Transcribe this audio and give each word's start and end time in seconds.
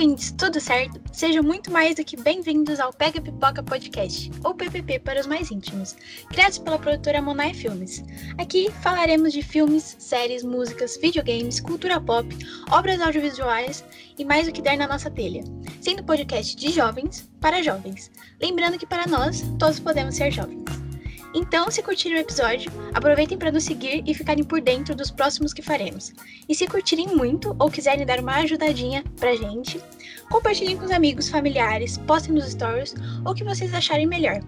ouvintes, 0.00 0.32
tudo 0.32 0.58
certo? 0.58 0.98
Sejam 1.12 1.42
muito 1.42 1.70
mais 1.70 1.96
do 1.96 2.02
que 2.02 2.16
bem-vindos 2.16 2.80
ao 2.80 2.90
Pega 2.90 3.20
Pipoca 3.20 3.62
Podcast, 3.62 4.32
ou 4.42 4.54
PPP 4.54 4.98
para 5.00 5.20
os 5.20 5.26
mais 5.26 5.50
íntimos, 5.50 5.94
criados 6.30 6.56
pela 6.56 6.78
produtora 6.78 7.20
Monai 7.20 7.52
Filmes. 7.52 8.02
Aqui 8.38 8.70
falaremos 8.82 9.30
de 9.30 9.42
filmes, 9.42 9.96
séries, 9.98 10.42
músicas, 10.42 10.96
videogames, 10.96 11.60
cultura 11.60 12.00
pop, 12.00 12.26
obras 12.70 12.98
audiovisuais 12.98 13.84
e 14.18 14.24
mais 14.24 14.48
o 14.48 14.52
que 14.52 14.62
der 14.62 14.78
na 14.78 14.88
nossa 14.88 15.10
telha, 15.10 15.44
sendo 15.82 16.02
podcast 16.02 16.56
de 16.56 16.72
jovens 16.72 17.28
para 17.38 17.62
jovens. 17.62 18.10
Lembrando 18.40 18.78
que 18.78 18.86
para 18.86 19.06
nós, 19.06 19.42
todos 19.58 19.78
podemos 19.78 20.14
ser 20.14 20.30
jovens. 20.30 20.89
Então, 21.32 21.70
se 21.70 21.82
curtirem 21.82 22.18
o 22.18 22.20
episódio, 22.20 22.72
aproveitem 22.92 23.38
para 23.38 23.52
nos 23.52 23.64
seguir 23.64 24.02
e 24.04 24.12
ficarem 24.14 24.42
por 24.42 24.60
dentro 24.60 24.96
dos 24.96 25.12
próximos 25.12 25.54
que 25.54 25.62
faremos. 25.62 26.12
E 26.48 26.54
se 26.54 26.66
curtirem 26.66 27.06
muito 27.06 27.54
ou 27.58 27.70
quiserem 27.70 28.04
dar 28.04 28.18
uma 28.18 28.36
ajudadinha 28.38 29.04
pra 29.18 29.36
gente, 29.36 29.80
compartilhem 30.28 30.76
com 30.76 30.84
os 30.84 30.90
amigos, 30.90 31.28
familiares, 31.28 31.98
postem 31.98 32.34
nos 32.34 32.50
stories 32.50 32.94
ou 33.24 33.30
o 33.30 33.34
que 33.34 33.44
vocês 33.44 33.72
acharem 33.72 34.06
melhor. 34.06 34.40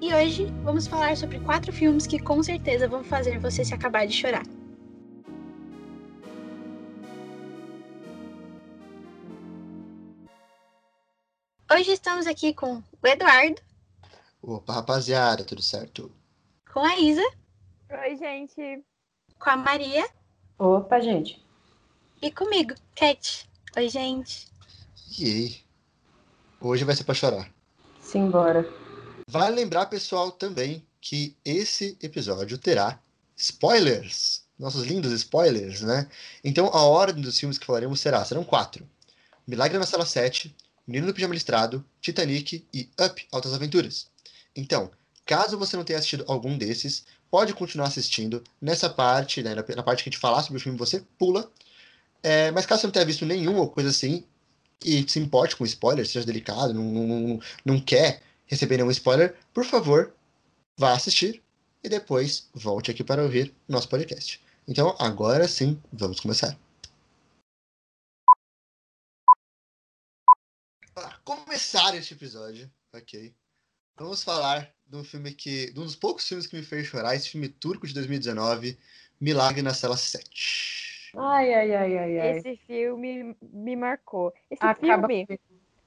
E 0.00 0.14
hoje 0.14 0.46
vamos 0.62 0.86
falar 0.86 1.14
sobre 1.16 1.38
quatro 1.40 1.72
filmes 1.72 2.06
que 2.06 2.18
com 2.18 2.42
certeza 2.42 2.88
vão 2.88 3.04
fazer 3.04 3.38
você 3.38 3.62
se 3.62 3.74
acabar 3.74 4.06
de 4.06 4.14
chorar. 4.14 4.42
Hoje 11.70 11.90
estamos 11.92 12.26
aqui 12.26 12.54
com 12.54 12.76
o 13.02 13.06
Eduardo. 13.06 13.60
Opa, 14.46 14.74
rapaziada, 14.74 15.42
tudo 15.42 15.62
certo? 15.62 16.12
Com 16.70 16.80
a 16.80 16.98
Isa. 16.98 17.24
Oi, 17.90 18.14
gente. 18.14 18.84
Com 19.38 19.48
a 19.48 19.56
Maria. 19.56 20.06
Opa, 20.58 21.00
gente. 21.00 21.42
E 22.20 22.30
comigo, 22.30 22.74
Cat. 22.94 23.48
Oi, 23.74 23.88
gente. 23.88 24.46
E 25.18 25.24
aí? 25.24 25.56
Hoje 26.60 26.84
vai 26.84 26.94
ser 26.94 27.04
pra 27.04 27.14
chorar. 27.14 27.50
Simbora. 28.02 28.70
Vale 29.26 29.56
lembrar, 29.56 29.86
pessoal, 29.86 30.30
também 30.30 30.86
que 31.00 31.34
esse 31.42 31.96
episódio 32.02 32.58
terá 32.58 33.00
spoilers. 33.34 34.44
Nossos 34.58 34.84
lindos 34.84 35.10
spoilers, 35.12 35.80
né? 35.80 36.06
Então, 36.44 36.66
a 36.66 36.82
ordem 36.82 37.22
dos 37.22 37.40
filmes 37.40 37.56
que 37.56 37.64
falaremos 37.64 37.98
será, 37.98 38.22
serão 38.26 38.44
quatro. 38.44 38.86
Milagre 39.46 39.78
na 39.78 39.86
Sala 39.86 40.04
7, 40.04 40.54
Menino 40.86 41.06
do 41.06 41.14
Pijama 41.14 41.32
Listrado, 41.32 41.82
Titanic 41.98 42.68
e 42.74 42.90
Up, 43.00 43.26
Altas 43.32 43.54
Aventuras. 43.54 44.12
Então, 44.56 44.90
caso 45.26 45.58
você 45.58 45.76
não 45.76 45.84
tenha 45.84 45.98
assistido 45.98 46.24
algum 46.28 46.56
desses, 46.56 47.04
pode 47.30 47.52
continuar 47.54 47.88
assistindo. 47.88 48.42
Nessa 48.60 48.88
parte, 48.88 49.42
né, 49.42 49.54
na 49.54 49.82
parte 49.82 50.02
que 50.02 50.08
a 50.08 50.12
gente 50.12 50.20
falar 50.20 50.42
sobre 50.42 50.58
o 50.58 50.62
filme, 50.62 50.78
você 50.78 51.04
pula. 51.18 51.50
É, 52.22 52.50
mas 52.52 52.64
caso 52.66 52.82
você 52.82 52.86
não 52.86 52.92
tenha 52.92 53.04
visto 53.04 53.26
nenhum 53.26 53.56
ou 53.56 53.68
coisa 53.68 53.90
assim, 53.90 54.24
e 54.84 55.08
se 55.08 55.18
importe 55.18 55.56
com 55.56 55.64
spoiler, 55.64 56.06
seja 56.06 56.26
delicado, 56.26 56.72
não, 56.74 56.82
não, 56.82 57.40
não 57.64 57.80
quer 57.80 58.22
receber 58.46 58.76
nenhum 58.76 58.90
spoiler, 58.90 59.36
por 59.52 59.64
favor, 59.64 60.14
vá 60.78 60.92
assistir 60.92 61.42
e 61.82 61.88
depois 61.88 62.48
volte 62.54 62.90
aqui 62.90 63.04
para 63.04 63.22
ouvir 63.22 63.54
nosso 63.68 63.88
podcast. 63.88 64.40
Então, 64.66 64.96
agora 64.98 65.46
sim, 65.46 65.80
vamos 65.92 66.20
começar. 66.20 66.58
Para 70.94 71.18
começar 71.24 71.94
este 71.94 72.14
episódio, 72.14 72.70
ok? 72.92 73.34
Vamos 73.96 74.24
falar 74.24 74.70
de 74.86 74.96
um 74.96 75.04
filme 75.04 75.32
que. 75.32 75.72
de 75.72 75.78
um 75.78 75.84
dos 75.84 75.96
poucos 75.96 76.26
filmes 76.26 76.46
que 76.46 76.56
me 76.56 76.62
fez 76.62 76.86
chorar, 76.86 77.14
esse 77.14 77.28
filme 77.30 77.48
turco 77.48 77.86
de 77.86 77.94
2019, 77.94 78.78
Milagre 79.20 79.62
na 79.62 79.72
Cela 79.72 79.96
7. 79.96 81.12
Ai, 81.16 81.54
ai, 81.54 81.74
ai, 81.74 81.98
ai, 81.98 82.20
ai. 82.20 82.38
Esse 82.38 82.56
filme 82.66 83.36
me 83.40 83.76
marcou. 83.76 84.32
Esse 84.50 84.64
Acaba 84.64 85.06
filme, 85.06 85.26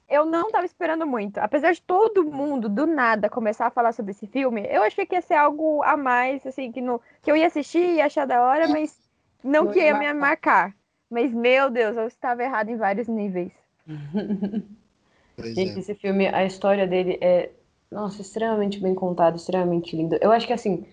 eu 0.08 0.24
não 0.24 0.50
tava 0.50 0.64
esperando 0.64 1.06
muito. 1.06 1.38
Apesar 1.38 1.72
de 1.72 1.82
todo 1.82 2.24
mundo, 2.24 2.68
do 2.68 2.86
nada, 2.86 3.28
começar 3.28 3.66
a 3.66 3.70
falar 3.70 3.92
sobre 3.92 4.12
esse 4.12 4.26
filme, 4.26 4.66
eu 4.70 4.82
achei 4.82 5.04
que 5.04 5.14
ia 5.14 5.20
ser 5.20 5.34
algo 5.34 5.82
a 5.82 5.96
mais, 5.96 6.44
assim, 6.46 6.72
que, 6.72 6.80
no, 6.80 7.00
que 7.22 7.30
eu 7.30 7.36
ia 7.36 7.46
assistir 7.46 7.96
e 7.96 8.00
achar 8.00 8.26
da 8.26 8.42
hora, 8.42 8.66
mas 8.68 8.98
não 9.44 9.64
Não 9.64 9.72
que 9.72 9.80
ia 9.80 9.88
ia 9.88 9.98
me 9.98 10.12
marcar. 10.14 10.74
Mas, 11.10 11.32
meu 11.32 11.70
Deus, 11.70 11.96
eu 11.96 12.06
estava 12.06 12.42
errado 12.42 12.70
em 12.70 12.76
vários 12.76 13.06
níveis. 13.06 13.52
Pois 15.40 15.54
Gente, 15.54 15.76
é. 15.76 15.78
esse 15.78 15.94
filme, 15.94 16.26
a 16.26 16.44
história 16.44 16.84
dele 16.84 17.16
é, 17.20 17.50
nossa, 17.90 18.20
extremamente 18.20 18.78
bem 18.78 18.94
contada, 18.94 19.36
extremamente 19.36 19.96
lindo. 19.96 20.18
Eu 20.20 20.30
acho 20.30 20.46
que, 20.46 20.52
assim, 20.52 20.86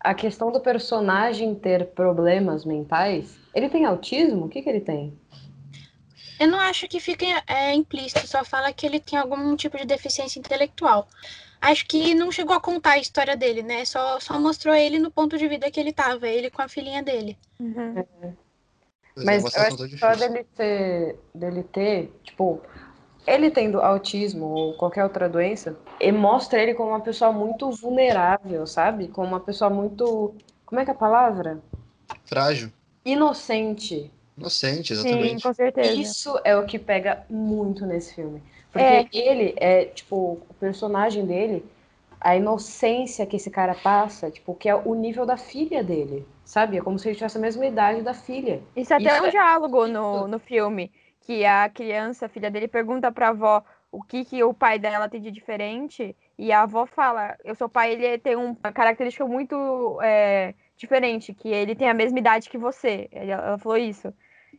a 0.00 0.14
questão 0.14 0.50
do 0.50 0.60
personagem 0.60 1.54
ter 1.54 1.88
problemas 1.88 2.64
mentais. 2.64 3.38
Ele 3.54 3.68
tem 3.68 3.84
autismo? 3.84 4.46
O 4.46 4.48
que 4.48 4.62
que 4.62 4.68
ele 4.68 4.80
tem? 4.80 5.18
Eu 6.38 6.48
não 6.48 6.58
acho 6.58 6.88
que 6.88 6.98
fica 6.98 7.26
é, 7.46 7.74
implícito, 7.74 8.26
só 8.26 8.42
fala 8.42 8.72
que 8.72 8.86
ele 8.86 8.98
tem 8.98 9.18
algum 9.18 9.54
tipo 9.54 9.76
de 9.76 9.84
deficiência 9.84 10.38
intelectual. 10.38 11.06
Acho 11.60 11.86
que 11.86 12.14
não 12.14 12.32
chegou 12.32 12.56
a 12.56 12.60
contar 12.60 12.92
a 12.92 12.98
história 12.98 13.36
dele, 13.36 13.62
né? 13.62 13.84
Só, 13.84 14.18
só 14.18 14.40
mostrou 14.40 14.74
ele 14.74 14.98
no 14.98 15.10
ponto 15.10 15.36
de 15.36 15.46
vida 15.46 15.70
que 15.70 15.78
ele 15.78 15.92
tava, 15.92 16.26
ele 16.26 16.48
com 16.48 16.62
a 16.62 16.68
filhinha 16.68 17.02
dele. 17.02 17.36
Uhum. 17.60 17.94
Pois 19.14 19.26
é, 19.26 19.40
Mas 19.42 19.54
eu 19.54 19.62
acho 19.62 19.76
que 19.76 19.98
só 19.98 20.14
dele 20.14 20.46
ter, 20.56 21.18
dele 21.34 21.62
ter, 21.64 22.10
tipo, 22.24 22.62
ele 23.26 23.50
tendo 23.50 23.80
autismo 23.80 24.46
ou 24.46 24.74
qualquer 24.74 25.04
outra 25.04 25.28
doença, 25.28 25.76
e 26.00 26.10
mostra 26.10 26.62
ele 26.62 26.74
como 26.74 26.90
uma 26.90 27.00
pessoa 27.00 27.32
muito 27.32 27.70
vulnerável, 27.70 28.66
sabe? 28.66 29.08
Como 29.08 29.28
uma 29.28 29.40
pessoa 29.40 29.70
muito, 29.70 30.34
como 30.66 30.80
é 30.80 30.84
que 30.84 30.90
é 30.90 30.94
a 30.94 30.96
palavra? 30.96 31.60
Frágil. 32.24 32.70
Inocente. 33.04 34.10
Inocente, 34.36 34.94
Sim, 34.94 35.08
exatamente. 35.08 35.42
com 35.42 35.52
certeza. 35.52 36.00
Isso 36.00 36.40
é 36.44 36.56
o 36.56 36.64
que 36.64 36.78
pega 36.78 37.24
muito 37.28 37.84
nesse 37.84 38.14
filme. 38.14 38.42
Porque 38.72 38.84
É. 38.84 39.08
ele 39.12 39.54
é, 39.56 39.84
tipo, 39.86 40.40
o 40.48 40.54
personagem 40.54 41.26
dele, 41.26 41.64
a 42.20 42.36
inocência 42.36 43.26
que 43.26 43.36
esse 43.36 43.50
cara 43.50 43.74
passa, 43.74 44.30
tipo, 44.30 44.54
que 44.54 44.68
é 44.68 44.74
o 44.74 44.94
nível 44.94 45.26
da 45.26 45.36
filha 45.36 45.82
dele, 45.82 46.26
sabe? 46.44 46.76
É 46.78 46.80
como 46.80 46.98
se 46.98 47.08
ele 47.08 47.16
tivesse 47.16 47.36
a 47.36 47.40
mesma 47.40 47.66
idade 47.66 48.02
da 48.02 48.14
filha. 48.14 48.62
Isso 48.76 48.94
até 48.94 49.04
Isso 49.04 49.16
é 49.16 49.22
um 49.22 49.26
é- 49.26 49.30
diálogo 49.30 49.86
no, 49.86 50.28
no 50.28 50.38
filme, 50.38 50.92
que 51.30 51.46
a 51.46 51.68
criança, 51.68 52.26
a 52.26 52.28
filha 52.28 52.50
dele, 52.50 52.66
pergunta 52.66 53.12
pra 53.12 53.28
avó 53.28 53.62
o 53.92 54.02
que, 54.02 54.24
que 54.24 54.42
o 54.42 54.52
pai 54.52 54.80
dela 54.80 55.08
tem 55.08 55.20
de 55.20 55.30
diferente, 55.30 56.16
e 56.36 56.50
a 56.50 56.62
avó 56.62 56.86
fala, 56.86 57.36
o 57.44 57.54
seu 57.54 57.68
pai 57.68 57.92
ele 57.92 58.18
tem 58.18 58.34
uma 58.34 58.72
característica 58.72 59.24
muito 59.24 60.00
é, 60.02 60.54
diferente, 60.76 61.32
que 61.32 61.48
ele 61.48 61.76
tem 61.76 61.88
a 61.88 61.94
mesma 61.94 62.18
idade 62.18 62.50
que 62.50 62.58
você. 62.58 63.08
Ela 63.12 63.56
falou 63.58 63.78
isso. 63.78 64.12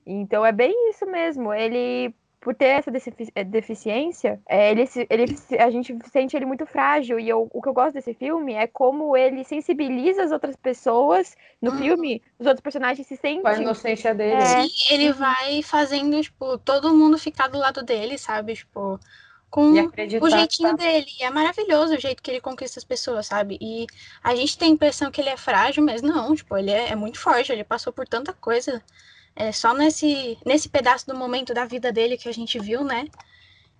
Então 0.06 0.46
é 0.46 0.54
bem 0.54 0.90
isso 0.90 1.06
mesmo. 1.06 1.54
Ele, 1.54 2.16
por 2.42 2.56
ter 2.56 2.66
essa 2.66 2.92
eh, 3.36 3.44
deficiência, 3.44 4.42
é, 4.50 4.72
ele, 4.72 4.90
ele, 5.10 5.38
se- 5.38 5.58
a 5.60 5.70
gente 5.70 5.96
sente 6.12 6.36
ele 6.36 6.46
muito 6.46 6.66
frágil. 6.66 7.20
E 7.20 7.30
eu- 7.30 7.48
o 7.54 7.62
que 7.62 7.70
eu 7.70 7.74
gosto 7.74 7.94
desse 7.94 8.16
filme 8.16 8.54
é 8.54 8.66
como 8.66 9.16
ele 9.16 9.44
sensibiliza 9.44 10.24
as 10.24 10.32
outras 10.32 10.56
pessoas 10.56 11.38
no 11.62 11.72
Uhum. 11.72 11.78
filme. 11.78 12.22
Os 12.40 12.48
outros 12.48 12.62
personagens 12.62 13.06
se 13.08 13.16
sentem 13.16 13.44
Com 13.44 13.48
a 13.48 13.56
inocência 13.58 14.14
dele. 14.16 14.42
É. 14.42 14.66
E 14.66 14.94
ele 14.94 15.14
vai 15.14 15.62
fazendo, 15.62 16.20
tipo, 16.22 16.58
todo 16.58 16.94
mundo 16.96 17.18
ficar 17.18 17.48
do 17.48 17.60
lado 17.60 17.84
dele, 17.84 18.18
sabe? 18.18 18.56
Tipo, 18.56 19.00
com 19.50 19.70
o 19.74 20.30
jeitinho 20.30 20.70
sabe? 20.70 20.82
dele. 20.84 21.06
E 21.20 21.24
é 21.24 21.30
maravilhoso 21.30 21.94
o 21.94 22.00
jeito 22.00 22.24
que 22.24 22.32
ele 22.32 22.42
conquista 22.42 22.80
as 22.80 22.84
pessoas, 22.86 23.28
sabe? 23.28 23.58
E 23.62 23.86
a 24.24 24.34
gente 24.36 24.58
tem 24.58 24.70
a 24.70 24.74
impressão 24.74 25.12
que 25.12 25.22
ele 25.22 25.30
é 25.30 25.38
frágil, 25.38 25.84
mas 25.84 26.02
não, 26.02 26.34
tipo, 26.36 26.58
ele 26.58 26.72
é, 26.72 26.90
é 26.90 26.96
muito 26.96 27.20
forte, 27.20 27.52
ele 27.52 27.64
passou 27.64 27.94
por 27.94 28.08
tanta 28.08 28.34
coisa. 28.34 28.82
É 29.36 29.52
só 29.52 29.74
nesse, 29.74 30.38
nesse 30.46 30.70
pedaço 30.70 31.08
do 31.08 31.16
momento 31.16 31.54
da 31.54 31.66
vida 31.66 31.92
dele 31.92 32.18
que 32.18 32.30
a 32.30 32.34
gente 32.34 32.60
viu, 32.60 32.84
né? 32.84 33.08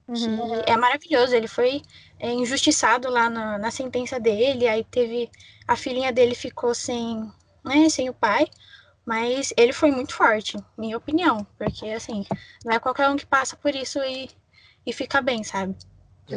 Uhum. 0.08 0.62
é 0.66 0.76
maravilhoso. 0.76 1.36
Ele 1.36 1.48
foi 1.48 1.82
é, 2.20 2.32
injustiçado 2.32 3.10
lá 3.10 3.30
na, 3.30 3.58
na 3.58 3.72
sentença 3.72 4.20
dele, 4.20 4.68
aí 4.68 4.84
teve. 4.84 5.30
A 5.68 5.76
filhinha 5.76 6.12
dele 6.12 6.36
ficou 6.36 6.74
sem, 6.74 7.32
né, 7.64 7.90
sem 7.90 8.10
o 8.10 8.14
pai. 8.14 8.48
Mas 9.06 9.54
ele 9.58 9.74
foi 9.74 9.92
muito 9.92 10.14
forte, 10.14 10.58
minha 10.78 10.98
opinião. 10.98 11.46
Porque, 11.58 11.88
assim, 11.90 12.26
não 12.64 12.74
é 12.74 12.80
qualquer 12.80 13.10
um 13.10 13.16
que 13.16 13.26
passa 13.26 13.56
por 13.56 13.74
isso 13.76 14.00
e, 14.00 14.30
e 14.86 14.94
fica 14.94 15.22
bem, 15.22 15.44
sabe? 15.44 15.76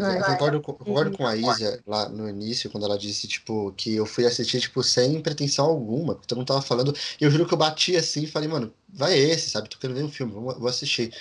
Pois 0.00 0.14
é, 0.14 0.18
eu 0.20 0.24
concordo, 0.24 0.60
com- 0.60 0.72
concordo 0.74 1.16
com 1.16 1.26
a 1.26 1.36
Isa 1.36 1.80
lá 1.86 2.08
no 2.08 2.28
início, 2.28 2.70
quando 2.70 2.84
ela 2.84 2.98
disse, 2.98 3.26
tipo, 3.26 3.72
que 3.76 3.94
eu 3.94 4.06
fui 4.06 4.26
assistir, 4.26 4.60
tipo, 4.60 4.82
sem 4.82 5.20
pretensão 5.20 5.66
alguma, 5.66 6.14
porque 6.14 6.26
todo 6.26 6.38
mundo 6.38 6.48
tava 6.48 6.62
falando, 6.62 6.94
e 7.20 7.24
eu 7.24 7.30
juro 7.30 7.46
que 7.46 7.54
eu 7.54 7.58
bati 7.58 7.96
assim 7.96 8.24
e 8.24 8.26
falei, 8.26 8.48
mano, 8.48 8.72
vai 8.88 9.18
esse, 9.18 9.50
sabe? 9.50 9.68
Tô 9.68 9.78
querendo 9.78 9.96
ver 9.96 10.04
um 10.04 10.10
filme, 10.10 10.32
vou, 10.32 10.68
assistir. 10.68 11.12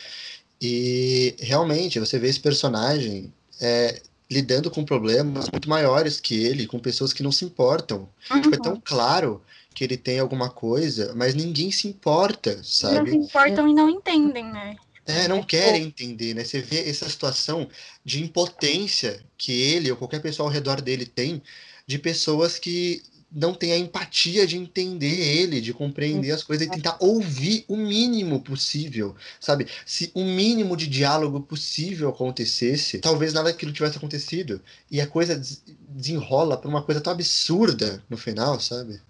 E 0.61 1.35
realmente, 1.39 1.99
você 1.99 2.17
vê 2.17 2.29
esse 2.29 2.39
personagem 2.39 3.33
é, 3.59 4.01
lidando 4.29 4.71
com 4.71 4.83
problemas 4.83 5.49
muito 5.51 5.69
maiores 5.69 6.19
que 6.19 6.35
ele, 6.35 6.65
com 6.67 6.79
pessoas 6.79 7.13
que 7.13 7.23
não 7.23 7.31
se 7.31 7.45
importam. 7.45 8.07
Tipo, 8.41 8.55
é 8.55 8.57
tão 8.57 8.81
claro 8.83 9.41
que 9.73 9.83
ele 9.83 9.97
tem 9.97 10.19
alguma 10.19 10.49
coisa, 10.49 11.13
mas 11.15 11.33
ninguém 11.35 11.71
se 11.71 11.87
importa, 11.87 12.55
Não 12.57 12.63
sabe? 12.63 13.09
se 13.09 13.15
importam 13.17 13.67
e 13.67 13.73
não 13.73 13.89
entendem, 13.89 14.45
né? 14.45 14.75
É, 15.05 15.27
não 15.27 15.44
querem 15.44 15.83
entender, 15.83 16.33
né? 16.33 16.44
Você 16.44 16.61
vê 16.61 16.89
essa 16.89 17.09
situação 17.09 17.67
de 18.05 18.23
impotência 18.23 19.19
que 19.38 19.51
ele 19.51 19.91
ou 19.91 19.97
qualquer 19.97 20.21
pessoa 20.21 20.47
ao 20.47 20.53
redor 20.53 20.81
dele 20.81 21.05
tem 21.05 21.41
de 21.85 22.00
pessoas 22.00 22.57
que 22.57 23.01
não 23.33 23.53
tem 23.53 23.73
a 23.73 23.77
empatia 23.77 24.45
de 24.45 24.57
entender 24.57 25.19
ele, 25.19 25.59
de 25.59 25.73
compreender 25.73 26.31
as 26.31 26.44
coisas 26.44 26.67
e 26.67 26.69
tentar 26.69 26.97
ouvir 27.00 27.65
o 27.67 27.75
mínimo 27.75 28.39
possível, 28.39 29.15
sabe? 29.39 29.67
Se 29.85 30.11
o 30.13 30.23
mínimo 30.23 30.77
de 30.77 30.85
diálogo 30.85 31.41
possível 31.41 32.09
acontecesse, 32.09 32.99
talvez 32.99 33.33
nada 33.33 33.49
daquilo 33.49 33.73
tivesse 33.73 33.97
acontecido. 33.97 34.61
E 34.89 35.01
a 35.01 35.07
coisa 35.07 35.41
desenrola 35.89 36.57
pra 36.57 36.69
uma 36.69 36.83
coisa 36.83 37.01
tão 37.01 37.11
absurda 37.11 38.03
no 38.07 38.17
final, 38.17 38.59
sabe? 38.59 39.01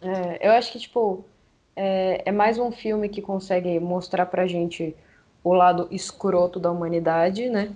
É, 0.00 0.48
eu 0.48 0.52
acho 0.52 0.72
que, 0.72 0.78
tipo, 0.78 1.24
é, 1.74 2.22
é 2.24 2.32
mais 2.32 2.58
um 2.58 2.72
filme 2.72 3.10
que 3.10 3.20
consegue 3.20 3.78
mostrar 3.78 4.24
pra 4.26 4.46
gente 4.46 4.94
o 5.48 5.54
lado 5.54 5.88
escroto 5.90 6.60
da 6.60 6.70
humanidade, 6.72 7.48
né? 7.50 7.74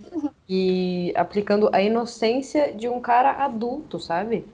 E 0.48 1.12
aplicando 1.16 1.70
a 1.72 1.80
inocência 1.82 2.72
de 2.74 2.88
um 2.88 3.00
cara 3.00 3.32
adulto, 3.44 4.00
sabe? 4.00 4.46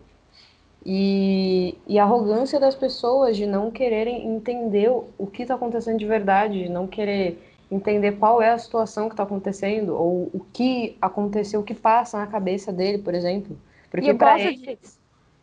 E, 0.85 1.77
e 1.87 1.99
a 1.99 2.05
arrogância 2.05 2.61
das 2.61 2.75
pessoas 2.77 3.37
de 3.37 3.47
não 3.47 3.71
quererem 3.71 4.27
entender 4.37 4.89
o 5.19 5.27
que 5.27 5.43
está 5.43 5.55
acontecendo 5.57 5.99
de 5.99 6.07
verdade, 6.07 6.65
de 6.65 6.69
não 6.69 6.87
querer 6.87 7.39
entender 7.71 8.13
qual 8.13 8.41
é 8.41 8.51
a 8.53 8.59
situação 8.59 9.09
que 9.09 9.15
está 9.15 9.25
acontecendo, 9.25 9.97
ou 9.97 10.31
o 10.33 10.41
que 10.53 10.97
aconteceu, 11.01 11.61
o 11.61 11.65
que 11.65 11.75
passa 11.75 12.19
na 12.19 12.27
cabeça 12.29 12.73
dele, 12.73 12.99
por 12.99 13.15
exemplo. 13.15 13.59
Porque 13.91 14.09
E 14.09 14.11
eu 14.11 14.17
gosto 14.17 14.53
ele, 14.53 14.55
de- 14.55 14.79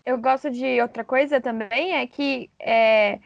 Eu 0.05 0.17
gosto 0.19 0.51
de 0.51 0.81
outra 0.81 1.05
coisa 1.05 1.41
também, 1.41 1.93
é 1.95 2.07
que 2.07 2.51
é, 2.59 3.19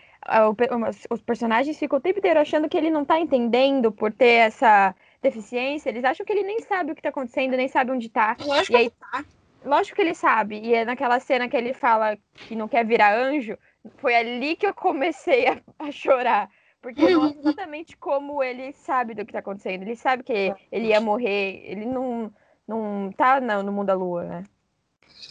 os- 0.89 1.07
os 1.09 1.21
personagens 1.21 1.77
ficam 1.77 1.97
o 1.97 2.01
tempo 2.01 2.19
inteiro 2.19 2.39
achando 2.39 2.68
que 2.69 2.77
ele 2.77 2.89
não 2.89 3.06
tá 3.06 3.19
entendendo 3.19 3.91
por 3.91 4.12
ter 4.12 4.33
essa 4.47 4.94
deficiência. 5.21 5.89
Eles 5.89 6.03
acham 6.03 6.25
que 6.25 6.31
ele 6.33 6.44
nem 6.44 6.59
sabe 6.62 6.91
o 6.91 6.95
que 6.95 7.01
tá 7.01 7.09
acontecendo, 7.09 7.56
nem 7.57 7.68
sabe 7.68 7.91
onde 7.91 8.09
tá. 8.09 8.35
Lógico 8.45 8.74
E 8.74 8.75
aí- 8.75 8.89
que 8.89 8.95
tá. 9.00 9.25
Lógico 9.65 9.95
que 9.95 10.01
ele 10.01 10.13
sabe. 10.13 10.59
E 10.59 10.74
é 10.74 10.85
naquela 10.85 11.19
cena 11.19 11.50
que 11.50 11.57
ele 11.57 11.74
fala 11.74 12.18
que 12.35 12.56
não 12.56 12.68
quer 12.68 12.85
virar 12.85 13.18
anjo, 13.18 13.57
foi 13.97 14.15
ali 14.15 14.56
que 14.56 14.65
eu 14.68 14.74
comecei 14.74 15.47
a, 15.47 15.57
a 15.79 15.91
chorar. 15.91 16.50
Porque 16.81 17.15
mostra 17.15 17.39
exatamente 17.41 17.97
como 17.97 18.41
ele 18.44 18.71
sabe 18.74 19.13
do 19.15 19.25
que 19.25 19.33
tá 19.33 19.39
acontecendo. 19.39 19.81
Ele 19.81 19.95
sabe 19.95 20.24
que 20.24 20.53
ele 20.71 20.88
ia 20.89 21.01
morrer. 21.01 21.63
Ele 21.65 21.85
não, 21.85 22.31
não 22.68 23.12
tá 23.18 23.41
no 23.41 23.63
no 23.63 23.71
mundo 23.71 23.88
da 23.88 23.94
lua, 23.95 24.24
né? 24.24 24.44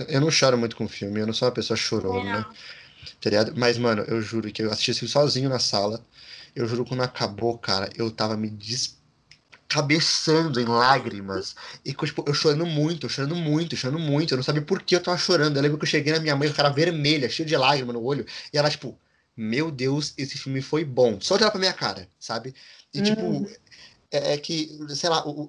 Eu 0.09 0.21
não 0.21 0.31
choro 0.31 0.59
muito 0.59 0.77
com 0.77 0.87
filme, 0.89 1.21
eu 1.21 1.27
não 1.27 1.33
sou 1.33 1.47
uma 1.49 1.55
pessoa 1.55 1.77
chorona, 1.77 2.41
né? 2.41 2.45
Tá 3.21 3.31
ligado? 3.31 3.53
Mas, 3.57 3.79
mano, 3.79 4.03
eu 4.03 4.21
juro 4.23 4.51
que 4.53 4.63
eu 4.63 4.71
assisti 4.71 4.91
esse 4.93 5.01
filme 5.01 5.13
sozinho 5.13 5.49
na 5.49 5.59
sala. 5.59 6.05
Eu 6.55 6.67
juro 6.67 6.85
que 6.85 6.91
quando 6.91 7.03
acabou, 7.03 7.59
cara, 7.59 7.91
eu 7.97 8.11
tava 8.11 8.37
me 8.37 8.51
descabeçando 9.69 10.61
em 10.61 10.65
lágrimas. 10.65 11.55
E, 11.85 11.93
tipo, 11.93 12.25
eu 12.27 12.35
chorando 12.35 12.67
muito, 12.67 13.07
eu 13.07 13.11
chorando 13.11 13.35
muito, 13.37 13.77
chorando 13.77 13.99
muito. 13.99 14.33
Eu 14.35 14.37
não 14.37 14.45
sabia 14.45 14.63
por 14.63 14.83
que 14.83 14.97
eu 14.97 15.03
tava 15.03 15.19
chorando. 15.19 15.57
Eu 15.57 15.63
lembro 15.63 15.79
que 15.79 15.85
eu 15.85 15.89
cheguei 15.89 16.13
na 16.13 16.21
minha 16.21 16.37
mãe 16.37 16.49
a 16.49 16.53
cara 16.53 16.71
vermelha, 16.71 17.29
cheia 17.29 17.47
de 17.49 17.57
lágrima 17.57 17.93
no 17.93 18.03
olho. 18.03 18.27
E 18.53 18.59
ela, 18.59 18.71
tipo, 18.71 18.99
meu 19.37 19.71
Deus, 19.71 20.15
esse 20.17 20.39
filme 20.39 20.63
foi 20.63 20.85
bom. 20.85 21.21
Só 21.21 21.35
olhar 21.35 21.51
pra 21.51 21.59
minha 21.61 21.73
cara, 21.73 22.09
sabe? 22.19 22.55
E, 22.95 23.03
tipo, 23.03 23.27
Uhum. 23.27 23.47
é, 24.11 24.35
é 24.35 24.39
que, 24.39 24.71
sei 24.95 25.11
lá, 25.11 25.27
o, 25.27 25.43
o, 25.43 25.45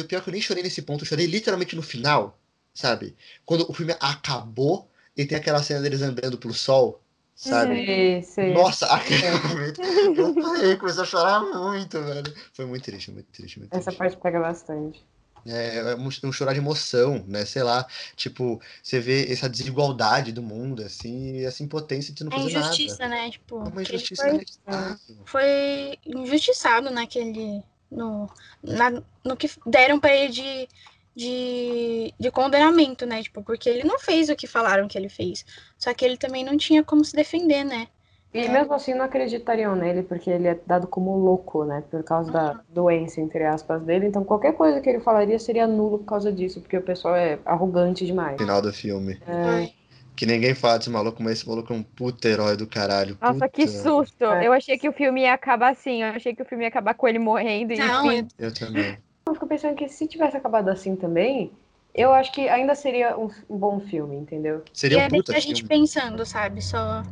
o 0.00 0.04
pior 0.04 0.18
é 0.18 0.20
que 0.22 0.28
eu 0.28 0.32
nem 0.32 0.42
chorei 0.42 0.62
nesse 0.62 0.82
ponto, 0.82 1.02
eu 1.04 1.08
chorei 1.08 1.26
literalmente 1.26 1.74
no 1.76 1.82
final, 1.82 2.38
sabe? 2.74 3.16
Quando 3.44 3.68
o 3.68 3.74
filme 3.74 3.94
acabou 4.00 4.88
e 5.16 5.24
tem 5.24 5.38
aquela 5.38 5.62
cena 5.62 5.80
deles 5.80 6.02
andando 6.02 6.38
pelo 6.38 6.54
sol, 6.54 7.00
sabe? 7.34 7.84
Sei, 7.86 8.22
sei. 8.22 8.52
Nossa, 8.52 8.86
aquele 8.86 9.30
momento, 9.30 9.80
eu 9.82 10.34
parei, 10.34 10.76
comecei 10.76 11.02
a 11.02 11.06
chorar 11.06 11.40
muito, 11.40 12.02
velho. 12.02 12.34
Foi 12.52 12.64
muito 12.66 12.84
triste, 12.84 13.10
muito 13.10 13.26
triste, 13.32 13.58
muito 13.58 13.72
Essa 13.74 13.84
triste. 13.84 13.98
parte 13.98 14.16
pega 14.18 14.40
bastante. 14.40 15.04
É, 15.46 15.76
é 15.76 15.94
um, 15.96 16.08
um 16.08 16.32
chorar 16.32 16.54
de 16.54 16.58
emoção, 16.58 17.22
né? 17.28 17.44
Sei 17.44 17.62
lá, 17.62 17.86
tipo, 18.16 18.60
você 18.82 18.98
vê 18.98 19.30
essa 19.30 19.46
desigualdade 19.48 20.32
do 20.32 20.42
mundo, 20.42 20.82
assim, 20.82 21.36
e 21.36 21.44
essa 21.44 21.62
impotência 21.62 22.14
de 22.14 22.24
não 22.24 22.32
É 22.32 22.36
fazer 22.36 22.58
injustiça, 22.58 23.02
nada. 23.02 23.14
né? 23.14 23.30
Tipo, 23.30 23.58
É 23.58 23.68
uma 23.68 23.82
injustiça 23.82 24.22
foi, 24.22 24.30
inacreditável. 24.30 24.96
foi 25.26 25.98
injustiçado 26.06 26.90
naquele. 26.90 27.62
No, 27.90 28.28
na- 28.62 29.02
no 29.24 29.36
que 29.36 29.48
deram 29.66 30.00
pra 30.00 30.12
ele 30.16 30.32
de, 30.32 30.68
de, 31.14 32.12
de 32.18 32.30
condenamento, 32.30 33.06
né? 33.06 33.22
Tipo, 33.22 33.42
porque 33.42 33.68
ele 33.68 33.84
não 33.84 33.98
fez 33.98 34.28
o 34.28 34.36
que 34.36 34.46
falaram 34.46 34.88
que 34.88 34.98
ele 34.98 35.08
fez. 35.08 35.44
Só 35.78 35.92
que 35.94 36.04
ele 36.04 36.16
também 36.16 36.44
não 36.44 36.56
tinha 36.56 36.82
como 36.82 37.04
se 37.04 37.14
defender, 37.14 37.64
né? 37.64 37.88
E 38.32 38.40
É. 38.40 38.48
mesmo 38.48 38.74
assim 38.74 38.94
não 38.94 39.04
acreditariam 39.04 39.76
nele, 39.76 40.02
porque 40.02 40.28
ele 40.28 40.48
é 40.48 40.58
dado 40.66 40.88
como 40.88 41.16
louco, 41.16 41.64
né? 41.64 41.84
Por 41.88 42.02
causa 42.02 42.32
da 42.32 42.60
doença, 42.68 43.20
entre 43.20 43.44
aspas, 43.44 43.80
dele. 43.82 44.06
Então 44.08 44.24
qualquer 44.24 44.54
coisa 44.54 44.80
que 44.80 44.88
ele 44.90 45.00
falaria 45.00 45.38
seria 45.38 45.66
nulo 45.68 45.98
por 45.98 46.06
causa 46.06 46.32
disso, 46.32 46.60
porque 46.60 46.76
o 46.76 46.82
pessoal 46.82 47.14
é 47.14 47.38
arrogante 47.44 48.04
demais. 48.04 48.36
Final 48.36 48.60
do 48.60 48.72
filme. 48.72 49.20
É, 49.26 49.70
Que 50.16 50.26
ninguém 50.26 50.54
fala 50.54 50.78
desse 50.78 50.90
maluco, 50.90 51.22
mas 51.22 51.34
esse 51.34 51.48
maluco 51.48 51.72
é 51.72 51.76
um 51.76 51.82
puta 51.82 52.28
herói 52.28 52.56
do 52.56 52.66
caralho. 52.66 53.16
Nossa, 53.20 53.48
que 53.48 53.66
puta. 53.66 53.78
susto! 53.82 54.24
É. 54.24 54.46
Eu 54.46 54.52
achei 54.52 54.78
que 54.78 54.88
o 54.88 54.92
filme 54.92 55.22
ia 55.22 55.34
acabar 55.34 55.70
assim. 55.72 56.02
Eu 56.02 56.08
achei 56.10 56.34
que 56.34 56.42
o 56.42 56.44
filme 56.44 56.64
ia 56.64 56.68
acabar 56.68 56.94
com 56.94 57.06
ele 57.08 57.18
morrendo 57.18 57.72
e 57.72 57.78
Não, 57.78 58.12
enfim. 58.12 58.28
Eu 58.38 58.52
também. 58.52 58.98
Eu 59.34 59.36
fico 59.36 59.46
pensando 59.46 59.74
que 59.74 59.88
se 59.88 60.06
tivesse 60.06 60.36
acabado 60.36 60.68
assim 60.68 60.94
também, 60.94 61.50
eu 61.94 62.12
acho 62.12 62.32
que 62.32 62.48
ainda 62.48 62.74
seria 62.74 63.18
um, 63.18 63.28
um 63.50 63.58
bom 63.58 63.80
filme, 63.80 64.16
entendeu? 64.16 64.62
Seria 64.72 64.98
e 64.98 65.00
um 65.00 65.04
é 65.04 65.08
puta 65.08 65.32
deixar 65.32 65.38
a 65.38 65.40
gente 65.40 65.62
filme. 65.62 65.68
pensando, 65.68 66.24
sabe? 66.24 66.62
Só 66.62 67.02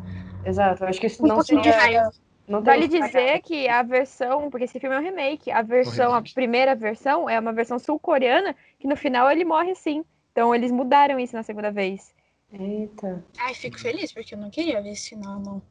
Exato, 0.45 0.85
eu 0.85 0.89
acho 0.89 1.01
que 1.01 1.07
isso 1.07 1.23
um 1.23 1.29
não 1.29 1.37
pouquinho 1.37 1.61
de 1.63 1.69
seria. 1.69 1.81
raiva. 1.81 2.11
Não 2.49 2.61
Vale 2.61 2.89
dizer 2.89 3.41
que 3.43 3.69
a 3.69 3.83
versão, 3.83 4.51
porque 4.51 4.65
esse 4.65 4.79
filme 4.81 4.95
é 4.97 4.99
um 4.99 5.03
remake, 5.03 5.51
a 5.51 5.63
versão, 5.63 6.13
a 6.13 6.23
primeira 6.23 6.75
versão 6.75 7.31
é 7.31 7.39
uma 7.39 7.53
versão 7.53 7.79
sul-coreana, 7.79 8.55
que 8.79 8.89
no 8.89 8.97
final 8.97 9.31
ele 9.31 9.45
morre 9.45 9.75
sim. 9.75 10.05
Então 10.33 10.55
eles 10.55 10.73
mudaram 10.73 11.19
isso 11.21 11.37
na 11.37 11.43
segunda 11.43 11.71
vez. 11.71 12.13
Eita. 12.53 13.25
Ai, 13.39 13.55
fico 13.55 13.79
feliz, 13.79 14.13
porque 14.13 14.35
eu 14.35 14.39
não 14.39 14.51
queria 14.51 14.83
ver 14.83 14.91
esse 14.91 15.11
final, 15.11 15.39
não. 15.41 15.63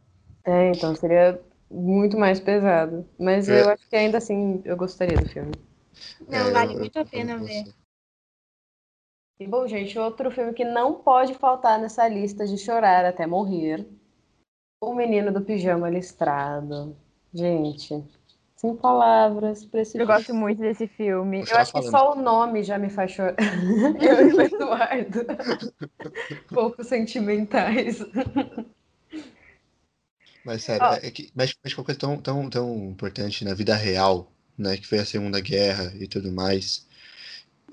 É, 0.45 0.69
então 0.69 0.95
seria 0.95 1.39
muito 1.69 2.18
mais 2.18 2.39
pesado. 2.39 3.06
Mas 3.19 3.50
É. 3.50 3.62
eu 3.62 3.69
acho 3.69 3.88
que 3.89 3.95
ainda 3.95 4.18
assim 4.18 4.62
eu 4.65 4.75
gostaria 4.77 5.18
do 5.18 5.27
filme. 5.30 5.51
Não, 6.27 6.48
É, 6.48 6.51
vale 6.51 6.74
eu- 6.74 6.80
muito 6.80 6.98
a 6.98 7.01
eu 7.01 7.06
pena 7.06 7.38
ver. 7.38 7.74
E 9.39 9.48
bom, 9.48 9.68
gente, 9.68 9.98
outro 9.98 10.30
filme 10.30 10.53
que 10.53 10.63
não 10.63 10.95
pode 11.01 11.33
faltar 11.33 11.80
nessa 11.80 12.07
lista 12.07 12.45
de 12.45 12.57
chorar 12.57 13.06
até 13.06 13.25
morrer. 13.25 13.88
O 14.83 14.94
Menino 14.94 15.31
do 15.31 15.42
Pijama 15.42 15.89
Listrado. 15.89 16.95
Gente, 17.33 18.03
sem 18.56 18.75
palavras 18.75 19.65
pra 19.65 19.81
esse 19.81 19.98
Eu 19.98 20.06
gosto 20.06 20.33
muito 20.33 20.59
desse 20.59 20.88
filme. 20.88 21.39
Eu 21.42 21.45
chorar 21.48 21.62
acho 21.62 21.74
que 21.74 21.81
falando. 21.81 21.92
só 21.92 22.12
o 22.13 22.21
nome 22.21 22.63
já 22.63 22.77
me 22.77 22.89
faz 22.89 23.12
chorar. 23.12 23.36
Eu 24.00 24.27
e 24.30 24.33
o 24.33 24.42
Eduardo. 24.42 25.19
Pouco 26.53 26.83
sentimentais. 26.83 28.00
Mas 30.44 30.63
sério, 30.63 30.86
Ó. 30.88 30.94
é 30.94 31.07
é 31.07 31.12
que 31.12 31.31
mexe, 31.36 31.56
mexe 31.63 31.75
com 31.75 31.81
uma 31.81 31.86
coisa 31.86 32.00
tão, 32.00 32.18
tão, 32.21 32.50
tão 32.50 32.75
importante 32.89 33.46
na 33.46 33.53
vida 33.53 33.75
real, 33.75 34.31
né? 34.58 34.77
Que 34.77 34.88
foi 34.88 35.00
a 35.00 35.05
Segunda 35.05 35.39
Guerra 35.41 35.93
e 36.00 36.08
tudo 36.08 36.31
mais. 36.31 36.88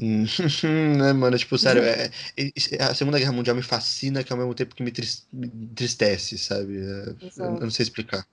Hum, 0.01 0.25
né, 0.99 1.13
mano? 1.13 1.39
Tipo, 1.39 1.59
sério, 1.59 1.83
é- 1.85 2.11
é- 2.37 2.83
a 2.83 2.95
Segunda 2.95 3.19
Guerra 3.19 3.33
Mundial 3.33 3.57
me 3.57 3.63
fascina, 3.63 4.25
que 4.25 4.33
ao 4.33 4.39
mesmo 4.39 4.55
tempo 4.55 4.75
que 4.75 4.83
me 4.83 4.93
tris- 4.93 5.27
me 5.33 5.49
entristece, 5.49 6.39
sabe? 6.39 6.79
É, 6.79 7.11
eu, 7.39 7.51
eu 7.57 7.61
não 7.61 7.71
sei 7.71 7.85
explicar. 7.85 8.27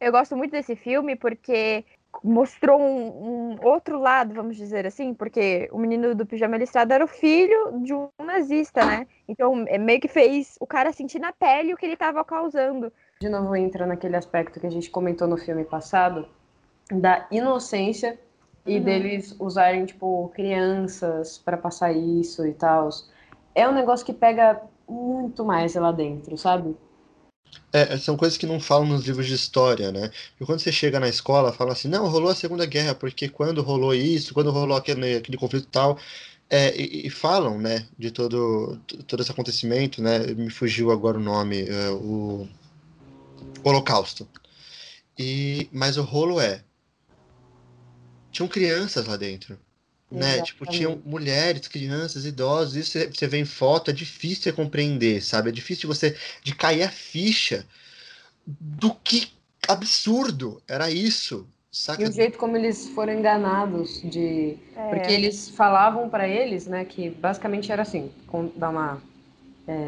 Eu 0.00 0.12
gosto 0.12 0.36
muito 0.36 0.52
desse 0.52 0.76
filme 0.76 1.16
porque 1.16 1.84
mostrou 2.22 2.80
um, 2.80 3.54
um 3.54 3.56
outro 3.62 3.98
lado, 3.98 4.34
vamos 4.34 4.56
dizer 4.56 4.86
assim, 4.86 5.12
porque 5.12 5.68
o 5.72 5.78
menino 5.78 6.14
do 6.14 6.24
pijama 6.26 6.56
listrado 6.56 6.92
era 6.92 7.04
o 7.04 7.08
filho 7.08 7.80
de 7.82 7.92
um 7.92 8.08
nazista, 8.24 8.84
né? 8.84 9.06
Então 9.28 9.64
é 9.68 9.76
meio 9.76 10.00
que 10.00 10.08
fez 10.08 10.56
o 10.60 10.66
cara 10.66 10.92
sentir 10.92 11.18
na 11.18 11.32
pele 11.32 11.74
o 11.74 11.76
que 11.76 11.84
ele 11.84 11.94
estava 11.94 12.24
causando. 12.24 12.92
De 13.20 13.28
novo 13.28 13.54
entra 13.54 13.86
naquele 13.86 14.16
aspecto 14.16 14.58
que 14.60 14.66
a 14.66 14.70
gente 14.70 14.90
comentou 14.90 15.28
no 15.28 15.36
filme 15.36 15.64
passado, 15.64 16.28
da 16.92 17.26
inocência 17.30 18.18
e 18.66 18.76
Uhum. 18.76 18.84
deles 18.84 19.34
usarem, 19.38 19.86
tipo, 19.86 20.30
crianças 20.34 21.38
pra 21.38 21.56
passar 21.56 21.92
isso 21.92 22.46
e 22.46 22.52
tal. 22.52 22.88
É 23.54 23.68
um 23.68 23.72
negócio 23.72 24.04
que 24.04 24.12
pega 24.12 24.60
muito 24.88 25.44
mais 25.44 25.74
lá 25.74 25.92
dentro, 25.92 26.36
sabe? 26.36 26.76
É, 27.72 27.96
são 27.98 28.16
coisas 28.16 28.38
que 28.38 28.46
não 28.46 28.60
falam 28.60 28.86
nos 28.86 29.04
livros 29.06 29.26
de 29.26 29.34
história, 29.34 29.92
né? 29.92 30.10
Porque 30.30 30.46
quando 30.46 30.60
você 30.60 30.72
chega 30.72 30.98
na 31.00 31.08
escola, 31.08 31.52
fala 31.52 31.72
assim, 31.72 31.88
não, 31.88 32.08
rolou 32.08 32.30
a 32.30 32.34
Segunda 32.34 32.64
Guerra, 32.66 32.94
porque 32.94 33.28
quando 33.28 33.62
rolou 33.62 33.94
isso, 33.94 34.32
quando 34.32 34.50
rolou 34.50 34.76
aquele, 34.76 35.16
aquele 35.16 35.36
conflito 35.36 35.66
e 35.66 35.70
tal, 35.70 35.98
é, 36.48 36.74
e, 36.80 37.06
e 37.06 37.10
falam, 37.10 37.58
né, 37.58 37.86
de 37.98 38.10
todo, 38.10 38.78
todo 39.06 39.20
esse 39.20 39.30
acontecimento, 39.30 40.02
né? 40.02 40.18
Me 40.34 40.50
fugiu 40.50 40.90
agora 40.90 41.18
o 41.18 41.22
nome, 41.22 41.62
é, 41.68 41.90
o 41.90 42.46
Holocausto. 43.62 44.26
E, 45.18 45.68
mas 45.72 45.96
o 45.96 46.02
rolo 46.02 46.40
é, 46.40 46.62
tinham 48.30 48.48
crianças 48.48 49.06
lá 49.06 49.16
dentro. 49.16 49.58
Né? 50.10 50.40
Tipo, 50.40 50.64
tinham 50.66 50.98
mulheres, 51.04 51.68
crianças, 51.68 52.24
idosos, 52.24 52.76
isso 52.76 52.92
você- 52.92 53.08
você 53.08 53.26
vê 53.26 53.38
em 53.38 53.44
foto, 53.44 53.90
é 53.90 53.94
difícil 53.94 54.50
de 54.50 54.56
compreender, 54.56 55.22
sabe? 55.22 55.50
É 55.50 55.52
difícil 55.52 55.82
de 55.82 55.86
você 55.86 56.16
de 56.42 56.54
cair 56.54 56.82
a 56.82 56.90
ficha 56.90 57.66
do 58.46 58.94
que 58.94 59.30
absurdo 59.68 60.62
era 60.66 60.90
isso, 60.90 61.46
saca? 61.70 62.02
E 62.02 62.06
o 62.08 62.12
jeito 62.12 62.38
como 62.38 62.56
eles 62.56 62.88
foram 62.88 63.12
enganados 63.12 64.00
de 64.02 64.56
É, 64.74 64.88
porque 64.88 65.12
eles 65.12 65.50
falavam 65.50 66.08
pra 66.08 66.26
eles, 66.26 66.66
né, 66.66 66.84
que 66.84 67.10
basicamente 67.10 67.70
era 67.70 67.82
assim, 67.82 68.10
com, 68.26 68.50
dar 68.56 68.70
uma 68.70 69.02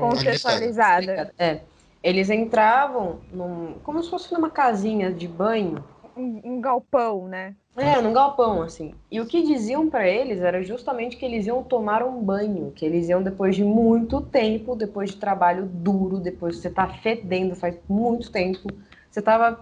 contextualizada. 0.01 1.33
É, 1.39 1.61
Eles 2.03 2.31
entravam 2.31 3.21
num, 3.33 3.75
como 3.83 4.03
se 4.03 4.11
fosse 4.11 4.33
numa 4.33 4.51
casinha 4.51 5.13
de 5.13 5.29
banho. 5.29 5.85
Um, 6.21 6.41
um 6.45 6.61
galpão, 6.61 7.27
né? 7.27 7.55
É, 7.77 8.01
num 8.01 8.13
galpão, 8.13 8.63
assim. 8.63 8.95
E 9.11 9.21
o 9.21 9.27
que 9.27 9.43
diziam 9.43 9.89
para 9.89 10.07
eles 10.07 10.41
era 10.41 10.63
justamente 10.63 11.17
que 11.17 11.25
eles 11.25 11.47
iam 11.47 11.63
tomar 11.63 12.03
um 12.03 12.23
banho, 12.23 12.73
que 12.73 12.85
eles 12.85 13.09
iam 13.09 13.23
depois 13.23 13.57
de 13.57 13.65
muito 13.65 14.21
tempo, 14.21 14.75
depois 14.75 15.11
de 15.11 15.17
trabalho 15.17 15.65
duro, 15.67 16.19
depois 16.19 16.57
de 16.57 16.63
você 16.63 16.71
tá 16.71 16.87
fedendo 16.89 17.55
faz 17.55 17.79
muito 17.89 18.31
tempo, 18.31 18.69
você 19.11 19.23
tava, 19.23 19.59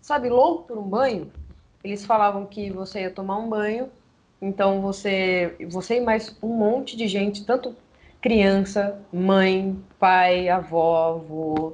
sabe, 0.00 0.28
louco 0.28 0.64
por 0.64 0.78
um 0.78 0.82
banho. 0.82 1.32
Eles 1.82 2.04
falavam 2.04 2.44
que 2.46 2.70
você 2.70 3.02
ia 3.02 3.10
tomar 3.10 3.38
um 3.38 3.48
banho, 3.48 3.88
então 4.40 4.80
você, 4.82 5.56
você 5.70 5.96
e 5.96 6.00
mais 6.00 6.36
um 6.42 6.48
monte 6.48 6.96
de 6.96 7.08
gente, 7.08 7.44
tanto 7.46 7.74
criança, 8.20 9.00
mãe, 9.12 9.76
pai, 9.98 10.48
avó, 10.48 11.14
avô, 11.14 11.72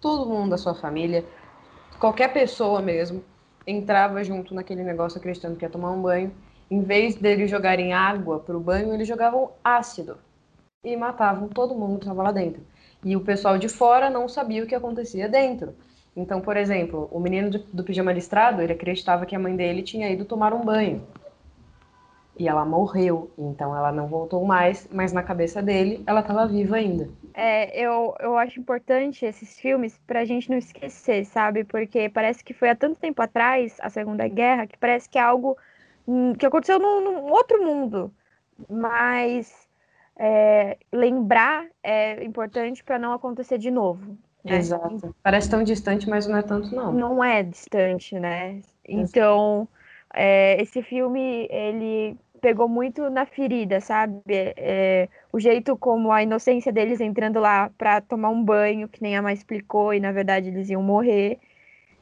todo 0.00 0.28
mundo 0.28 0.50
da 0.50 0.58
sua 0.58 0.74
família, 0.74 1.24
qualquer 1.98 2.32
pessoa 2.32 2.80
mesmo, 2.80 3.22
entrava 3.66 4.22
junto 4.22 4.54
naquele 4.54 4.82
negócio 4.82 5.18
acreditando 5.18 5.56
que 5.56 5.64
ia 5.64 5.70
tomar 5.70 5.90
um 5.90 6.02
banho. 6.02 6.32
Em 6.70 6.80
vez 6.80 7.14
deles 7.14 7.50
jogarem 7.50 7.92
água 7.92 8.40
para 8.40 8.56
o 8.56 8.60
banho, 8.60 8.92
eles 8.92 9.06
jogavam 9.06 9.50
ácido 9.62 10.18
e 10.82 10.96
matavam 10.96 11.48
todo 11.48 11.74
mundo 11.74 11.98
que 11.98 12.04
estava 12.04 12.22
lá 12.22 12.32
dentro. 12.32 12.62
E 13.04 13.16
o 13.16 13.20
pessoal 13.20 13.58
de 13.58 13.68
fora 13.68 14.08
não 14.10 14.28
sabia 14.28 14.62
o 14.62 14.66
que 14.66 14.74
acontecia 14.74 15.28
dentro. 15.28 15.74
Então, 16.16 16.40
por 16.40 16.56
exemplo, 16.56 17.08
o 17.10 17.20
menino 17.20 17.50
do, 17.50 17.58
do 17.58 17.84
pijama 17.84 18.12
listrado, 18.12 18.62
ele 18.62 18.72
acreditava 18.72 19.26
que 19.26 19.34
a 19.34 19.38
mãe 19.38 19.54
dele 19.56 19.82
tinha 19.82 20.08
ido 20.10 20.24
tomar 20.24 20.52
um 20.52 20.64
banho 20.64 21.02
e 22.36 22.48
ela 22.48 22.64
morreu, 22.64 23.30
então 23.38 23.76
ela 23.76 23.92
não 23.92 24.08
voltou 24.08 24.44
mais, 24.44 24.88
mas 24.92 25.12
na 25.12 25.22
cabeça 25.22 25.62
dele 25.62 26.02
ela 26.06 26.20
estava 26.20 26.46
viva 26.46 26.76
ainda. 26.76 27.08
É, 27.32 27.78
eu, 27.80 28.14
eu 28.20 28.36
acho 28.36 28.58
importante 28.60 29.24
esses 29.24 29.58
filmes 29.58 29.98
para 30.06 30.20
a 30.20 30.24
gente 30.24 30.50
não 30.50 30.56
esquecer, 30.56 31.24
sabe? 31.24 31.64
Porque 31.64 32.08
parece 32.08 32.42
que 32.42 32.54
foi 32.54 32.70
há 32.70 32.76
tanto 32.76 32.98
tempo 32.98 33.22
atrás, 33.22 33.76
a 33.80 33.88
Segunda 33.88 34.26
Guerra, 34.26 34.66
que 34.66 34.76
parece 34.76 35.08
que 35.08 35.18
é 35.18 35.22
algo 35.22 35.56
hum, 36.06 36.32
que 36.34 36.46
aconteceu 36.46 36.78
num, 36.78 37.00
num 37.00 37.30
outro 37.30 37.64
mundo. 37.64 38.12
Mas 38.68 39.52
é, 40.16 40.76
lembrar 40.92 41.66
é 41.82 42.24
importante 42.24 42.82
para 42.82 42.98
não 42.98 43.12
acontecer 43.12 43.58
de 43.58 43.70
novo. 43.70 44.16
Né? 44.44 44.56
Exato. 44.56 45.14
Parece 45.22 45.48
tão 45.48 45.62
distante, 45.62 46.08
mas 46.08 46.26
não 46.26 46.36
é 46.36 46.42
tanto, 46.42 46.74
não. 46.74 46.92
Não 46.92 47.24
é 47.24 47.42
distante, 47.42 48.18
né? 48.18 48.60
Então, 48.86 49.66
é, 50.14 50.60
esse 50.62 50.82
filme, 50.82 51.48
ele 51.50 52.16
pegou 52.40 52.68
muito 52.68 53.08
na 53.10 53.24
ferida, 53.26 53.80
sabe? 53.80 54.22
É, 54.28 55.08
o 55.32 55.40
jeito 55.40 55.76
como 55.76 56.12
a 56.12 56.22
inocência 56.22 56.72
deles 56.72 57.00
entrando 57.00 57.40
lá 57.40 57.70
para 57.78 58.00
tomar 58.00 58.28
um 58.28 58.44
banho, 58.44 58.88
que 58.88 59.02
nem 59.02 59.16
a 59.16 59.22
mãe 59.22 59.34
explicou, 59.34 59.94
e 59.94 60.00
na 60.00 60.12
verdade 60.12 60.48
eles 60.48 60.68
iam 60.68 60.82
morrer. 60.82 61.38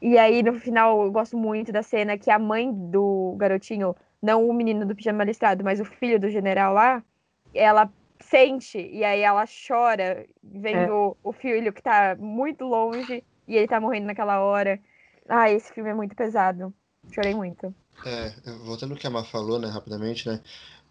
E 0.01 0.17
aí, 0.17 0.43
no 0.43 0.53
final, 0.59 1.01
eu 1.05 1.11
gosto 1.11 1.37
muito 1.37 1.71
da 1.71 1.81
cena 1.81 2.17
que 2.17 2.29
a 2.29 2.37
mãe 2.37 2.71
do 2.73 3.35
garotinho, 3.37 3.95
não 4.21 4.47
o 4.47 4.53
menino 4.53 4.85
do 4.85 4.95
pijama 4.95 5.23
listrado, 5.23 5.63
mas 5.63 5.79
o 5.79 5.85
filho 5.85 6.19
do 6.19 6.29
general 6.29 6.73
lá, 6.73 7.01
ela 7.53 7.89
sente, 8.19 8.79
e 8.79 9.03
aí 9.03 9.21
ela 9.21 9.45
chora 9.45 10.25
vendo 10.43 11.15
é. 11.15 11.15
o 11.23 11.31
filho 11.31 11.71
que 11.71 11.81
tá 11.81 12.15
muito 12.19 12.65
longe 12.65 13.23
e 13.47 13.55
ele 13.55 13.67
tá 13.67 13.79
morrendo 13.79 14.07
naquela 14.07 14.41
hora. 14.41 14.79
Ah, 15.27 15.49
esse 15.49 15.71
filme 15.73 15.89
é 15.89 15.93
muito 15.93 16.15
pesado. 16.15 16.73
Chorei 17.11 17.33
muito. 17.33 17.73
É, 18.05 18.33
voltando 18.63 18.91
ao 18.91 18.97
que 18.97 19.07
a 19.07 19.09
Mar 19.09 19.25
falou, 19.25 19.59
né, 19.59 19.67
rapidamente, 19.67 20.27
né, 20.27 20.39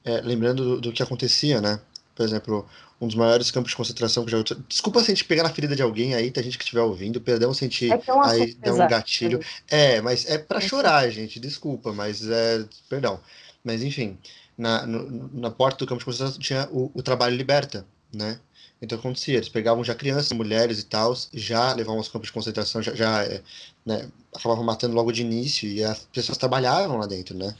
é, 0.04 0.20
lembrando 0.20 0.64
do, 0.64 0.80
do, 0.80 0.92
que 0.92 1.02
acontecia, 1.02 1.60
né, 1.60 1.80
por 2.14 2.24
exemplo, 2.24 2.66
um 3.00 3.06
dos 3.06 3.16
maiores 3.16 3.50
campos 3.50 3.70
de 3.70 3.76
concentração 3.76 4.24
que 4.24 4.30
já... 4.30 4.38
Desculpa 4.68 5.00
se 5.00 5.06
a 5.10 5.14
gente 5.14 5.24
pegar 5.24 5.42
na 5.42 5.50
ferida 5.50 5.74
de 5.74 5.82
alguém 5.82 6.14
aí, 6.14 6.30
tem 6.30 6.42
gente 6.44 6.58
que 6.58 6.64
estiver 6.64 6.82
ouvindo, 6.82 7.20
perdão 7.20 7.52
se 7.52 7.64
a 7.64 7.68
gente 7.68 7.90
é, 7.90 7.94
é 7.94 8.00
aí 8.24 8.54
der 8.54 8.72
um 8.72 8.88
gatilho. 8.88 9.40
É, 9.68 10.00
mas 10.00 10.26
é 10.26 10.38
para 10.38 10.60
chorar, 10.60 11.08
gente, 11.10 11.40
desculpa, 11.40 11.92
mas 11.92 12.26
é... 12.28 12.64
Perdão. 12.88 13.20
Mas, 13.64 13.82
enfim, 13.82 14.18
na, 14.56 14.86
no, 14.86 15.30
na 15.32 15.50
porta 15.50 15.78
do 15.78 15.88
campo 15.88 16.00
de 16.00 16.04
concentração 16.04 16.38
tinha 16.38 16.68
o, 16.70 16.90
o 16.94 17.02
trabalho 17.02 17.36
liberta, 17.36 17.86
né, 18.12 18.38
então 18.82 18.98
acontecia, 18.98 19.36
eles 19.36 19.48
pegavam 19.48 19.84
já 19.84 19.94
crianças, 19.94 20.32
mulheres 20.32 20.80
e 20.80 20.84
tal, 20.84 21.16
já 21.32 21.72
levavam 21.72 21.98
aos 21.98 22.08
campos 22.08 22.26
de 22.26 22.32
concentração, 22.32 22.82
já, 22.82 22.92
já 22.94 23.22
é, 23.22 23.40
né, 23.86 24.08
acabavam 24.34 24.64
matando 24.64 24.96
logo 24.96 25.12
de 25.12 25.22
início 25.22 25.68
e 25.68 25.84
as 25.84 26.00
pessoas 26.12 26.36
trabalhavam 26.36 26.98
lá 26.98 27.06
dentro, 27.06 27.36
né? 27.38 27.54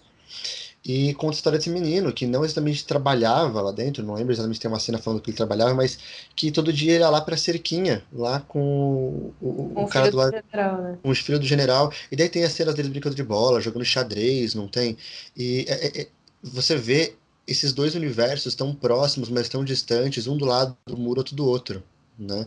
E 0.84 1.14
conta 1.14 1.34
a 1.34 1.36
história 1.36 1.58
desse 1.60 1.70
menino 1.70 2.12
que 2.12 2.26
não 2.26 2.44
exatamente 2.44 2.84
trabalhava 2.84 3.62
lá 3.62 3.70
dentro, 3.70 4.04
não 4.04 4.14
lembro 4.14 4.32
exatamente 4.32 4.56
se 4.56 4.62
tem 4.62 4.68
uma 4.70 4.80
cena 4.80 4.98
falando 4.98 5.20
que 5.20 5.30
ele 5.30 5.36
trabalhava, 5.36 5.72
mas 5.74 5.96
que 6.34 6.50
todo 6.50 6.72
dia 6.72 6.94
ele 6.94 7.04
ia 7.04 7.08
lá 7.08 7.20
pra 7.20 7.36
cerquinha, 7.36 8.02
lá 8.12 8.40
com 8.40 9.32
o, 9.40 9.72
o 9.76 9.86
cara 9.86 10.10
do 10.10 10.16
lado. 10.16 10.34
General, 10.34 10.82
né? 10.82 11.14
Filhos 11.14 11.40
do 11.40 11.46
general. 11.46 11.92
E 12.10 12.16
daí 12.16 12.28
tem 12.28 12.42
as 12.42 12.52
cenas 12.52 12.74
deles 12.74 12.90
brincando 12.90 13.14
de 13.14 13.22
bola, 13.22 13.60
jogando 13.60 13.84
xadrez, 13.84 14.56
não 14.56 14.66
tem? 14.66 14.96
E 15.36 15.64
é, 15.68 15.86
é, 15.86 16.00
é 16.00 16.08
você 16.42 16.76
vê 16.76 17.14
esses 17.46 17.72
dois 17.72 17.94
universos 17.94 18.54
tão 18.54 18.74
próximos, 18.74 19.28
mas 19.28 19.48
tão 19.48 19.64
distantes, 19.64 20.26
um 20.26 20.36
do 20.36 20.44
lado 20.44 20.76
do 20.86 20.96
muro, 20.96 21.20
outro 21.20 21.34
do 21.34 21.46
outro, 21.46 21.82
né? 22.18 22.46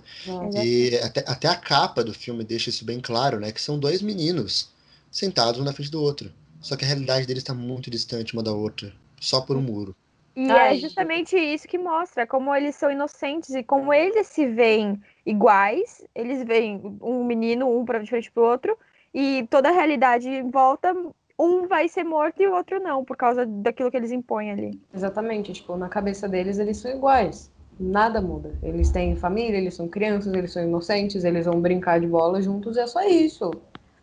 E 0.55 0.95
até, 1.03 1.23
até 1.27 1.47
a 1.47 1.55
capa 1.55 2.03
do 2.03 2.13
filme 2.13 2.43
deixa 2.43 2.69
isso 2.69 2.85
bem 2.85 2.99
claro, 2.99 3.39
né? 3.39 3.51
Que 3.51 3.61
são 3.61 3.77
dois 3.77 4.01
meninos 4.01 4.69
sentados 5.11 5.59
um 5.59 5.63
na 5.63 5.73
frente 5.73 5.91
do 5.91 6.01
outro. 6.01 6.31
Só 6.61 6.75
que 6.75 6.83
a 6.83 6.87
realidade 6.87 7.25
deles 7.25 7.43
está 7.43 7.53
muito 7.53 7.89
distante 7.89 8.33
uma 8.33 8.41
da 8.43 8.51
outra, 8.51 8.93
só 9.19 9.41
por 9.41 9.55
um 9.55 9.61
muro. 9.61 9.95
E 10.35 10.49
Ai. 10.49 10.75
é 10.75 10.79
justamente 10.79 11.37
isso 11.37 11.67
que 11.67 11.77
mostra 11.77 12.27
como 12.27 12.53
eles 12.53 12.75
são 12.75 12.91
inocentes 12.91 13.51
e 13.51 13.63
como 13.63 13.93
eles 13.93 14.27
se 14.27 14.47
veem 14.47 15.01
iguais. 15.25 16.03
Eles 16.13 16.43
veem 16.43 16.97
um 17.01 17.23
menino, 17.23 17.69
um 17.69 17.85
para 17.85 17.99
de 17.99 18.09
frente 18.09 18.31
pro 18.31 18.43
outro, 18.43 18.77
e 19.13 19.47
toda 19.49 19.69
a 19.69 19.71
realidade 19.71 20.27
em 20.27 20.49
volta 20.49 20.93
um 21.37 21.67
vai 21.67 21.87
ser 21.87 22.03
morto 22.03 22.41
e 22.41 22.47
o 22.47 22.53
outro 22.53 22.79
não, 22.79 23.03
por 23.03 23.17
causa 23.17 23.45
daquilo 23.45 23.91
que 23.91 23.97
eles 23.97 24.11
impõem 24.11 24.51
ali. 24.51 24.79
Exatamente, 24.93 25.53
tipo, 25.53 25.75
na 25.75 25.89
cabeça 25.89 26.27
deles 26.27 26.59
eles 26.59 26.77
são 26.77 26.91
iguais. 26.91 27.51
Nada 27.77 28.21
muda. 28.21 28.55
Eles 28.63 28.89
têm 28.89 29.15
família, 29.15 29.57
eles 29.57 29.73
são 29.73 29.87
crianças, 29.87 30.33
eles 30.33 30.53
são 30.53 30.63
inocentes, 30.63 31.25
eles 31.25 31.45
vão 31.45 31.59
brincar 31.59 31.99
de 31.99 32.07
bola 32.07 32.41
juntos 32.41 32.77
e 32.77 32.79
é 32.79 32.87
só 32.87 33.01
isso. 33.01 33.51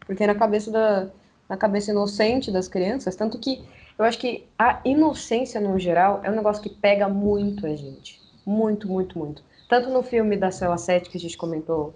Porque 0.07 0.27
na 0.27 0.35
cabeça 0.35 0.71
da 0.71 1.09
na 1.49 1.57
cabeça 1.59 1.91
inocente 1.91 2.51
das 2.51 2.67
crianças, 2.67 3.15
tanto 3.15 3.39
que 3.39 3.63
eu 3.99 4.07
acho 4.07 4.19
que 4.19 4.47
a 4.59 4.81
inocência 4.87 5.61
no 5.61 5.79
geral 5.79 6.21
é 6.25 6.31
um 6.31 6.35
negócio 6.35 6.63
que 6.63 6.71
pega 6.71 7.09
muito 7.11 7.67
a 7.67 7.77
gente. 7.77 8.21
Muito, 8.47 8.89
muito, 8.89 9.19
muito. 9.19 9.45
Tanto 9.69 9.91
no 9.91 10.03
filme 10.03 10.37
da 10.37 10.51
Cela 10.51 10.79
7 10.79 11.11
que 11.11 11.19
a 11.19 11.21
gente 11.21 11.37
comentou 11.37 11.95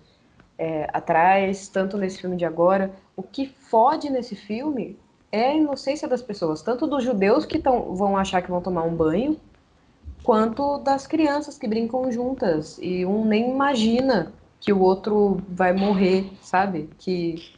é, 0.58 0.88
atrás, 0.92 1.68
tanto 1.68 1.96
nesse 1.96 2.20
filme 2.20 2.36
de 2.36 2.44
agora, 2.44 2.90
o 3.16 3.22
que 3.22 3.46
fode 3.46 4.10
nesse 4.10 4.36
filme 4.36 4.98
é 5.36 5.50
a 5.50 5.54
inocência 5.54 6.08
das 6.08 6.22
pessoas, 6.22 6.62
tanto 6.62 6.86
dos 6.86 7.04
judeus 7.04 7.44
que 7.44 7.58
tão, 7.58 7.94
vão 7.94 8.16
achar 8.16 8.42
que 8.42 8.50
vão 8.50 8.62
tomar 8.62 8.84
um 8.84 8.94
banho, 8.94 9.38
quanto 10.22 10.78
das 10.78 11.06
crianças 11.06 11.58
que 11.58 11.68
brincam 11.68 12.10
juntas 12.10 12.78
e 12.80 13.04
um 13.04 13.24
nem 13.24 13.50
imagina 13.50 14.32
que 14.60 14.72
o 14.72 14.80
outro 14.80 15.40
vai 15.48 15.72
morrer, 15.72 16.28
sabe? 16.42 16.88
Que 16.98 17.54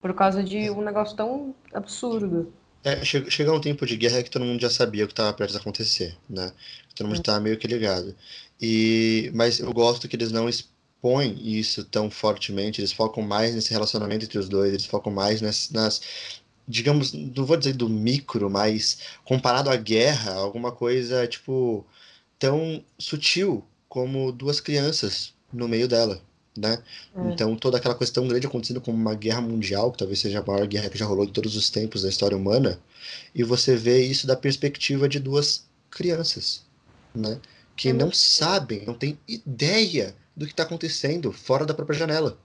por 0.00 0.12
causa 0.12 0.42
de 0.42 0.68
um 0.70 0.82
negócio 0.82 1.16
tão 1.16 1.54
absurdo. 1.72 2.52
É, 2.84 3.04
chega, 3.04 3.52
um 3.52 3.60
tempo 3.60 3.86
de 3.86 3.96
guerra 3.96 4.24
que 4.24 4.30
todo 4.30 4.44
mundo 4.44 4.60
já 4.60 4.68
sabia 4.68 5.04
o 5.04 5.06
que 5.06 5.12
estava 5.12 5.32
perto 5.32 5.52
de 5.52 5.56
acontecer, 5.56 6.16
né? 6.28 6.52
Todo 6.96 7.06
mundo 7.06 7.20
estava 7.20 7.38
meio 7.38 7.56
que 7.56 7.68
ligado. 7.68 8.14
E, 8.60 9.30
mas 9.34 9.60
eu 9.60 9.72
gosto 9.72 10.08
que 10.08 10.16
eles 10.16 10.32
não 10.32 10.48
expõem 10.48 11.36
isso 11.40 11.84
tão 11.84 12.10
fortemente, 12.10 12.80
eles 12.80 12.92
focam 12.92 13.22
mais 13.22 13.54
nesse 13.54 13.72
relacionamento 13.72 14.24
entre 14.24 14.38
os 14.38 14.48
dois, 14.48 14.72
eles 14.72 14.84
focam 14.84 15.12
mais 15.12 15.40
nas, 15.40 15.70
nas 15.70 16.00
digamos, 16.66 17.12
não 17.12 17.44
vou 17.44 17.56
dizer 17.56 17.74
do 17.74 17.88
micro, 17.88 18.48
mas 18.50 18.98
comparado 19.24 19.70
à 19.70 19.76
guerra, 19.76 20.34
alguma 20.34 20.72
coisa, 20.72 21.26
tipo, 21.26 21.84
tão 22.38 22.84
sutil 22.98 23.64
como 23.88 24.32
duas 24.32 24.60
crianças 24.60 25.34
no 25.52 25.68
meio 25.68 25.86
dela, 25.86 26.20
né? 26.56 26.82
É. 27.14 27.30
Então, 27.30 27.54
toda 27.56 27.78
aquela 27.78 27.94
coisa 27.94 28.12
tão 28.12 28.26
grande 28.26 28.46
acontecendo 28.46 28.80
como 28.80 28.96
uma 28.96 29.14
guerra 29.14 29.40
mundial, 29.40 29.92
que 29.92 29.98
talvez 29.98 30.20
seja 30.20 30.40
a 30.40 30.46
maior 30.46 30.66
guerra 30.66 30.88
que 30.88 30.98
já 30.98 31.04
rolou 31.04 31.26
de 31.26 31.32
todos 31.32 31.56
os 31.56 31.70
tempos 31.70 32.02
da 32.02 32.08
história 32.08 32.36
humana, 32.36 32.80
e 33.34 33.42
você 33.42 33.76
vê 33.76 34.02
isso 34.04 34.26
da 34.26 34.36
perspectiva 34.36 35.08
de 35.08 35.18
duas 35.20 35.66
crianças, 35.90 36.64
né? 37.14 37.40
Que 37.76 37.90
é 37.90 37.92
não 37.92 38.12
sabem, 38.12 38.84
não 38.86 38.94
têm 38.94 39.18
ideia 39.26 40.14
do 40.36 40.46
que 40.46 40.52
está 40.52 40.62
acontecendo 40.62 41.32
fora 41.32 41.66
da 41.66 41.74
própria 41.74 41.98
janela. 41.98 42.38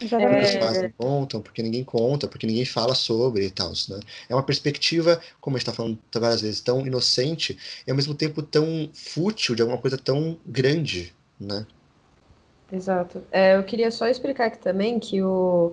Exatamente. 0.00 0.58
Pais 0.58 0.82
não 0.82 0.90
contam, 0.90 1.40
porque 1.40 1.62
ninguém 1.62 1.84
conta, 1.84 2.28
porque 2.28 2.46
ninguém 2.46 2.64
fala 2.64 2.94
sobre 2.94 3.46
e 3.46 3.50
tal. 3.50 3.70
Né? 3.88 4.00
É 4.28 4.34
uma 4.34 4.42
perspectiva, 4.42 5.20
como 5.40 5.56
a 5.56 5.58
gente 5.58 5.68
está 5.68 5.72
falando 5.72 5.98
várias 6.14 6.40
vezes, 6.40 6.60
tão 6.60 6.86
inocente 6.86 7.58
e 7.86 7.90
ao 7.90 7.96
mesmo 7.96 8.14
tempo 8.14 8.42
tão 8.42 8.88
fútil 8.92 9.54
de 9.54 9.62
alguma 9.62 9.80
coisa 9.80 9.98
tão 9.98 10.38
grande, 10.46 11.12
né? 11.40 11.66
Exato. 12.70 13.22
É, 13.32 13.56
eu 13.56 13.64
queria 13.64 13.90
só 13.90 14.06
explicar 14.08 14.46
aqui 14.46 14.58
também 14.58 14.98
que 15.00 15.22
o, 15.22 15.72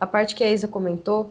a 0.00 0.06
parte 0.06 0.34
que 0.34 0.42
a 0.42 0.50
Isa 0.50 0.66
comentou, 0.66 1.30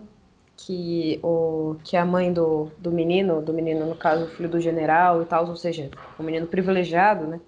que, 0.55 1.19
o, 1.21 1.75
que 1.83 1.97
a 1.97 2.05
mãe 2.05 2.31
do, 2.31 2.71
do 2.77 2.91
menino, 2.91 3.41
do 3.41 3.53
menino, 3.53 3.85
no 3.85 3.95
caso, 3.95 4.25
o 4.25 4.27
filho 4.29 4.49
do 4.49 4.59
general 4.59 5.21
e 5.21 5.25
tal, 5.25 5.47
ou 5.47 5.55
seja, 5.55 5.89
o 6.17 6.23
menino 6.23 6.47
privilegiado, 6.47 7.27
né? 7.27 7.39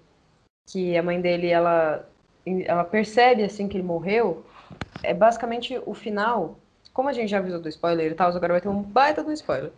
Que 0.68 0.98
a 0.98 1.04
mãe 1.04 1.22
dele, 1.22 1.48
ela 1.48 2.08
ela 2.66 2.84
percebe 2.84 3.44
assim 3.44 3.68
que 3.68 3.78
ele 3.78 3.84
morreu, 3.88 4.46
é 5.02 5.14
basicamente 5.14 5.80
o 5.86 5.94
final. 5.94 6.58
Como 6.94 7.10
a 7.10 7.14
gente 7.14 7.30
já 7.30 7.40
avisou 7.40 7.60
do 7.60 7.70
spoiler 7.70 8.12
e 8.12 8.16
tal, 8.16 8.30
agora 8.30 8.54
vai 8.54 8.62
ter 8.62 8.70
um 8.70 8.82
baita 8.82 9.24
do 9.24 9.32
spoiler. 9.32 9.72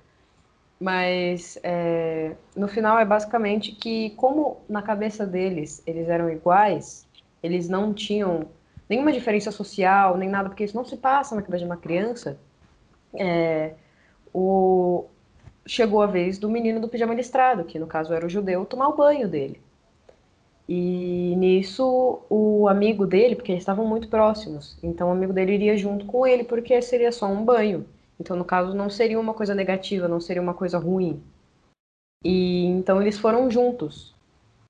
Mas 0.80 1.58
é, 1.64 2.36
no 2.56 2.68
final 2.68 3.00
é 3.00 3.06
basicamente 3.06 3.72
que, 3.72 4.10
como 4.12 4.62
na 4.68 4.82
cabeça 4.82 5.26
deles 5.26 5.82
eles 5.88 6.10
eram 6.10 6.30
iguais, 6.30 7.08
eles 7.42 7.70
não 7.70 7.94
tinham 7.94 8.48
nenhuma 8.90 9.12
diferença 9.12 9.52
social, 9.52 10.18
nem 10.18 10.30
nada, 10.30 10.50
porque 10.50 10.64
isso 10.64 10.76
não 10.76 10.86
se 10.86 10.98
passa 10.98 11.36
na 11.36 11.42
cabeça 11.42 11.64
de 11.64 11.70
uma 11.70 11.78
criança. 11.78 12.38
É, 13.14 13.74
o, 14.34 15.06
chegou 15.66 16.02
a 16.02 16.08
vez 16.08 16.38
do 16.38 16.50
menino 16.50 16.80
do 16.80 16.90
pijama 16.90 17.14
listrado, 17.14 17.64
que 17.64 17.80
no 17.80 17.88
caso 17.88 18.14
era 18.14 18.26
o 18.26 18.30
judeu, 18.30 18.66
tomar 18.66 18.90
o 18.90 18.96
banho 18.96 19.28
dele. 19.28 19.62
E 20.68 21.36
nisso 21.38 22.22
o 22.30 22.68
amigo 22.68 23.06
dele, 23.06 23.36
porque 23.36 23.52
eles 23.52 23.62
estavam 23.62 23.86
muito 23.86 24.08
próximos, 24.08 24.78
então 24.82 25.10
o 25.10 25.12
amigo 25.12 25.32
dele 25.32 25.54
iria 25.54 25.78
junto 25.78 26.06
com 26.06 26.26
ele, 26.26 26.44
porque 26.44 26.82
seria 26.82 27.12
só 27.12 27.28
um 27.28 27.46
banho. 27.46 27.86
Então, 28.20 28.36
no 28.36 28.46
caso, 28.46 28.74
não 28.74 28.90
seria 28.90 29.20
uma 29.20 29.34
coisa 29.34 29.54
negativa, 29.54 30.08
não 30.08 30.20
seria 30.20 30.42
uma 30.42 30.54
coisa 30.54 30.78
ruim. 30.78 31.22
E 32.24 32.66
então 32.66 33.02
eles 33.02 33.20
foram 33.20 33.52
juntos, 33.52 34.16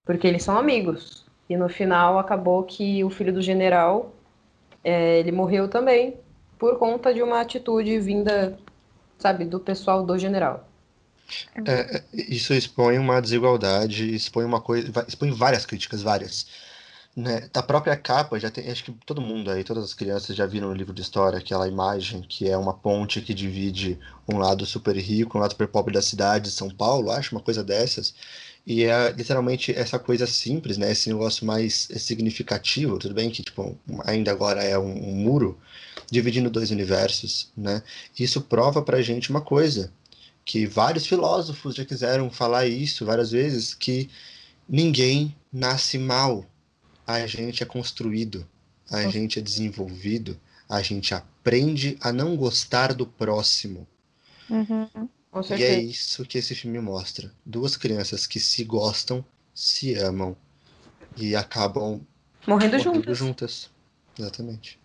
porque 0.04 0.28
eles 0.28 0.44
são 0.44 0.58
amigos. 0.58 1.26
E 1.50 1.56
no 1.56 1.70
final 1.70 2.20
acabou 2.20 2.64
que 2.64 3.04
o 3.04 3.10
filho 3.10 3.32
do 3.32 3.42
general 3.42 4.12
é, 4.84 5.20
ele 5.20 5.32
morreu 5.32 5.70
também 5.70 6.18
por 6.60 6.78
conta 6.78 7.14
de 7.14 7.22
uma 7.22 7.42
atitude 7.42 8.00
vinda, 8.00 8.58
sabe, 9.18 9.46
do 9.46 9.60
pessoal 9.60 10.06
do 10.06 10.18
general. 10.18 10.68
É, 11.66 11.98
é 11.98 12.04
isso 12.14 12.54
expõe 12.54 12.98
uma 12.98 13.22
desigualdade, 13.22 14.14
expõe 14.14 14.46
uma 14.46 14.62
coisa, 14.62 15.06
expõe 15.08 15.32
várias 15.32 15.66
críticas, 15.66 16.02
várias. 16.02 16.46
Né? 17.16 17.50
Da 17.54 17.64
própria 17.64 17.96
capa, 17.96 18.38
já 18.38 18.52
tem, 18.52 18.70
acho 18.70 18.84
que 18.84 18.92
todo 19.06 19.22
mundo 19.22 19.50
aí, 19.50 19.64
todas 19.64 19.86
as 19.86 19.94
crianças 19.94 20.36
já 20.36 20.46
viram 20.46 20.68
no 20.68 20.74
livro 20.74 20.94
de 20.94 21.02
história 21.02 21.40
aquela 21.40 21.66
imagem 21.66 22.22
que 22.22 22.50
é 22.50 22.58
uma 22.58 22.74
ponte 22.74 23.22
que 23.22 23.34
divide 23.34 23.98
um 24.28 24.38
lado 24.38 24.66
super 24.66 24.98
rico, 24.98 25.38
um 25.38 25.42
lado 25.42 25.52
super 25.52 25.68
pobre 25.68 25.94
da 25.94 26.02
cidade 26.02 26.46
de 26.46 26.52
São 26.52 26.70
Paulo, 26.70 27.12
acho 27.12 27.34
uma 27.34 27.42
coisa 27.42 27.64
dessas. 27.64 28.14
E 28.68 28.84
é 28.84 29.12
literalmente 29.12 29.72
essa 29.72 30.00
coisa 30.00 30.26
simples, 30.26 30.78
né? 30.78 30.92
Esse 30.92 31.08
negócio 31.10 31.46
mais 31.46 31.88
significativo, 31.98 32.98
tudo 32.98 33.14
bem 33.14 33.30
que 33.30 33.44
tipo, 33.44 33.78
ainda 34.04 34.32
agora 34.32 34.64
é 34.64 34.78
um, 34.78 35.10
um 35.10 35.16
muro 35.16 35.58
dividindo 36.12 36.50
dois 36.50 36.72
universos, 36.72 37.52
né? 37.56 37.82
Isso 38.20 38.42
prova 38.42 38.82
pra 38.82 39.02
gente 39.02 39.30
uma 39.30 39.42
coisa, 39.42 39.92
que 40.46 40.68
vários 40.68 41.08
filósofos 41.08 41.76
já 41.76 41.84
quiseram 41.84 42.30
falar 42.30 42.68
isso 42.68 43.04
várias 43.04 43.32
vezes, 43.32 43.74
que 43.74 44.10
ninguém 44.70 45.36
nasce 45.52 45.98
mal 45.98 46.46
a 47.06 47.26
gente 47.28 47.62
é 47.62 47.66
construído, 47.66 48.48
a 48.90 48.98
uhum. 48.98 49.12
gente 49.12 49.40
é 49.40 49.42
desenvolvido, 49.42 50.40
a 50.68 50.82
gente 50.82 51.14
aprende 51.14 51.98
a 52.02 52.12
não 52.12 52.36
gostar 52.36 52.94
do 52.94 53.06
próximo. 53.06 53.88
Uhum. 54.50 55.10
E 55.58 55.64
é 55.64 55.80
isso 55.80 56.26
que 56.26 56.38
esse 56.38 56.56
filme 56.56 56.80
mostra. 56.80 57.32
Duas 57.46 57.76
crianças 57.76 58.26
que 58.26 58.40
se 58.40 58.64
gostam, 58.64 59.24
se 59.54 59.94
amam 59.96 60.36
e 61.18 61.36
acabam 61.36 62.02
morrendo, 62.48 62.78
morrendo 62.78 62.80
juntas. 62.80 63.18
juntas. 63.18 63.70
Exatamente. 64.18 64.80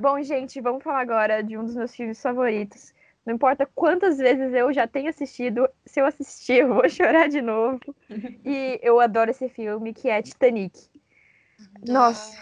Bom, 0.00 0.22
gente, 0.22 0.60
vamos 0.62 0.82
falar 0.82 1.00
agora 1.00 1.42
de 1.42 1.58
um 1.58 1.64
dos 1.64 1.74
meus 1.74 1.94
filmes 1.94 2.22
favoritos, 2.22 2.94
não 3.26 3.34
importa 3.34 3.68
quantas 3.74 4.16
vezes 4.16 4.54
eu 4.54 4.72
já 4.72 4.86
tenho 4.86 5.10
assistido, 5.10 5.68
se 5.84 6.00
eu 6.00 6.06
assistir, 6.06 6.60
eu 6.60 6.74
vou 6.74 6.88
chorar 6.88 7.28
de 7.28 7.42
novo. 7.42 7.80
e 8.44 8.80
eu 8.82 8.98
adoro 8.98 9.30
esse 9.30 9.48
filme, 9.50 9.92
que 9.92 10.08
é 10.08 10.22
Titanic. 10.22 10.88
Nossa. 11.86 12.34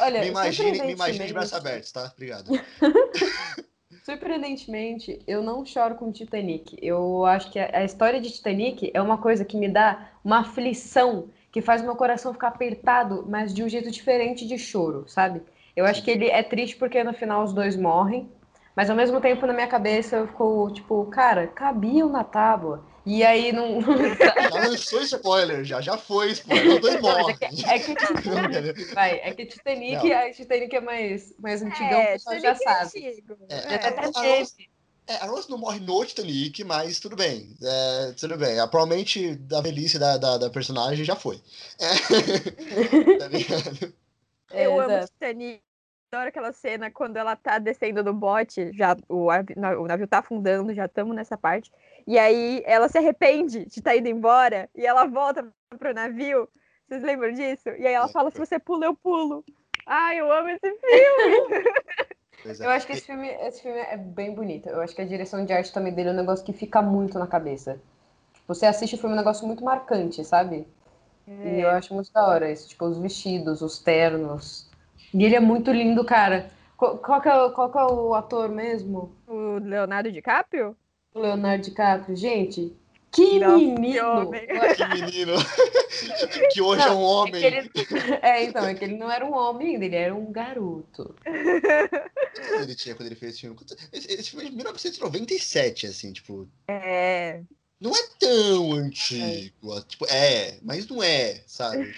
Olha, 0.00 0.20
me 0.20 0.28
imagine, 0.28 0.82
me 0.82 0.92
imagine 0.92 1.26
de 1.26 1.32
braços 1.32 1.54
abertos, 1.54 1.92
tá? 1.92 2.12
Obrigado. 2.12 2.50
Surpreendentemente, 4.04 5.22
eu 5.26 5.42
não 5.42 5.64
choro 5.64 5.94
com 5.96 6.12
Titanic. 6.12 6.76
Eu 6.80 7.24
acho 7.24 7.50
que 7.50 7.58
a 7.58 7.84
história 7.84 8.20
de 8.20 8.30
Titanic 8.30 8.90
é 8.94 9.02
uma 9.02 9.18
coisa 9.18 9.44
que 9.44 9.56
me 9.56 9.68
dá 9.68 10.10
uma 10.24 10.40
aflição 10.40 11.28
que 11.56 11.62
faz 11.62 11.80
meu 11.80 11.96
coração 11.96 12.34
ficar 12.34 12.48
apertado, 12.48 13.24
mas 13.26 13.54
de 13.54 13.64
um 13.64 13.68
jeito 13.68 13.90
diferente 13.90 14.46
de 14.46 14.58
choro, 14.58 15.08
sabe? 15.08 15.40
Eu 15.74 15.86
acho 15.86 16.04
que 16.04 16.10
ele 16.10 16.28
é 16.28 16.42
triste 16.42 16.76
porque 16.76 17.02
no 17.02 17.14
final 17.14 17.42
os 17.42 17.54
dois 17.54 17.74
morrem, 17.74 18.30
mas 18.74 18.90
ao 18.90 18.96
mesmo 18.96 19.22
tempo 19.22 19.46
na 19.46 19.54
minha 19.54 19.66
cabeça 19.66 20.16
eu 20.16 20.26
fico 20.26 20.70
tipo, 20.74 21.06
cara, 21.06 21.46
cabiam 21.46 22.10
na 22.10 22.22
tábua. 22.22 22.84
E 23.06 23.24
aí 23.24 23.52
não. 23.52 23.80
já 24.52 24.68
lançou 24.68 25.00
spoiler, 25.00 25.64
já, 25.64 25.80
já 25.80 25.96
foi 25.96 26.32
spoiler. 26.32 26.74
Os 26.74 26.80
dois 26.80 27.00
morrem. 27.00 27.34
É 27.40 27.48
que, 27.48 27.64
é 27.64 27.78
que 27.78 27.94
Titanic, 27.94 28.94
vai, 28.94 29.20
é 29.22 29.32
que 29.32 29.46
Titanic, 29.46 30.12
a 30.12 30.30
Titanic 30.30 30.76
é 30.76 30.80
mais, 30.82 31.34
mais 31.38 31.62
antigão, 31.62 32.00
é, 32.02 32.10
o 32.10 32.12
pessoal 32.12 32.38
já 32.38 32.54
sabe. 32.54 32.90
É, 33.48 33.56
é, 33.56 33.74
é, 33.76 34.40
é, 34.40 34.44
é, 35.08 35.16
a 35.16 35.26
Rose 35.26 35.48
não 35.48 35.58
morre 35.58 35.80
no 35.80 36.04
Titanic, 36.04 36.64
mas 36.64 36.98
tudo 36.98 37.14
bem. 37.14 37.56
É, 37.62 38.12
tudo 38.12 38.36
bem. 38.36 38.58
É, 38.58 38.66
provavelmente 38.66 39.36
da 39.36 39.60
velhice 39.60 39.98
da, 39.98 40.16
da, 40.16 40.38
da 40.38 40.50
personagem 40.50 41.04
já 41.04 41.14
foi. 41.14 41.40
É. 41.78 43.18
tá 43.18 43.28
ligado? 43.28 43.94
Eu 44.50 44.80
amo 44.80 45.06
Titanic. 45.06 45.62
Adoro 46.12 46.28
aquela 46.28 46.52
cena 46.52 46.90
quando 46.90 47.16
ela 47.16 47.34
tá 47.34 47.58
descendo 47.58 48.02
do 48.02 48.14
bote, 48.14 48.70
já 48.72 48.96
o, 49.08 49.26
o 49.26 49.86
navio 49.88 50.06
tá 50.06 50.18
afundando, 50.18 50.72
já 50.72 50.86
estamos 50.86 51.14
nessa 51.16 51.36
parte. 51.36 51.70
E 52.06 52.16
aí 52.16 52.62
ela 52.64 52.88
se 52.88 52.96
arrepende 52.96 53.64
de 53.66 53.80
estar 53.80 53.90
tá 53.90 53.96
indo 53.96 54.08
embora 54.08 54.70
e 54.74 54.86
ela 54.86 55.06
volta 55.06 55.52
pro 55.78 55.92
navio. 55.92 56.48
Vocês 56.86 57.02
lembram 57.02 57.32
disso? 57.32 57.68
E 57.70 57.86
aí 57.86 57.94
ela 57.94 58.06
fala: 58.06 58.30
se 58.30 58.38
você 58.38 58.58
pula, 58.58 58.86
eu 58.86 58.94
pulo. 58.94 59.44
Ai, 59.84 60.20
eu 60.20 60.30
amo 60.32 60.48
esse 60.48 60.60
filme! 60.60 61.64
Eu 62.60 62.70
acho 62.70 62.86
que 62.86 62.92
esse 62.92 63.02
filme, 63.02 63.28
esse 63.28 63.62
filme 63.62 63.78
é 63.78 63.96
bem 63.96 64.34
bonito. 64.34 64.68
Eu 64.68 64.80
acho 64.80 64.94
que 64.94 65.02
a 65.02 65.06
direção 65.06 65.44
de 65.44 65.52
arte 65.52 65.72
também 65.72 65.92
dele 65.92 66.10
é 66.10 66.12
um 66.12 66.16
negócio 66.16 66.44
que 66.44 66.52
fica 66.52 66.80
muito 66.80 67.18
na 67.18 67.26
cabeça. 67.26 67.80
Tipo, 68.34 68.54
você 68.54 68.66
assiste 68.66 68.94
o 68.94 68.98
filme 68.98 69.14
é 69.14 69.16
um 69.16 69.18
negócio 69.18 69.46
muito 69.46 69.64
marcante, 69.64 70.24
sabe? 70.24 70.66
É. 71.26 71.58
E 71.58 71.60
eu 71.62 71.70
acho 71.70 71.92
muito 71.92 72.12
da 72.12 72.26
hora 72.26 72.50
isso. 72.50 72.68
Tipo, 72.68 72.86
os 72.86 72.98
vestidos, 72.98 73.62
os 73.62 73.78
ternos. 73.78 74.70
E 75.12 75.24
ele 75.24 75.34
é 75.34 75.40
muito 75.40 75.72
lindo, 75.72 76.04
cara. 76.04 76.50
Qual, 76.76 76.98
qual, 76.98 77.20
que, 77.20 77.28
é, 77.28 77.50
qual 77.50 77.70
que 77.70 77.78
é 77.78 77.84
o 77.84 78.14
ator 78.14 78.48
mesmo? 78.48 79.12
O 79.26 79.58
Leonardo 79.58 80.12
DiCaprio? 80.12 80.76
O 81.14 81.20
Leonardo 81.20 81.64
DiCaprio. 81.64 82.16
Gente, 82.16 82.76
que 83.16 83.38
Não, 83.38 83.56
menino! 83.56 84.30
Que, 84.30 85.00
menino! 85.00 85.32
que 86.52 86.60
hoje 86.60 86.82
não, 86.82 86.88
é 86.88 86.94
um 86.94 87.00
homem. 87.00 87.42
É, 87.42 87.46
ele... 87.46 87.70
é, 88.22 88.44
então, 88.44 88.66
é 88.66 88.74
que 88.74 88.84
ele 88.84 88.98
não 88.98 89.10
era 89.10 89.24
um 89.24 89.34
homem 89.34 89.74
ainda, 89.74 89.86
ele 89.86 89.96
era 89.96 90.14
um 90.14 90.30
garoto. 90.30 91.14
ele 91.24 92.74
tinha 92.74 92.94
quando 92.94 93.06
ele 93.06 93.14
fez 93.14 93.32
esse 93.32 93.40
filme? 93.40 93.56
Esse 93.90 94.30
filme 94.30 94.46
é 94.46 94.50
de 94.50 94.56
1997, 94.56 95.86
assim, 95.86 96.12
tipo. 96.12 96.46
É. 96.68 97.40
Não 97.80 97.92
é 97.94 98.08
tão 98.18 98.72
antigo. 98.72 99.76
É. 99.76 99.80
Tipo, 99.82 100.06
é, 100.10 100.58
mas 100.62 100.86
não 100.86 101.02
é, 101.02 101.42
sabe? 101.46 101.94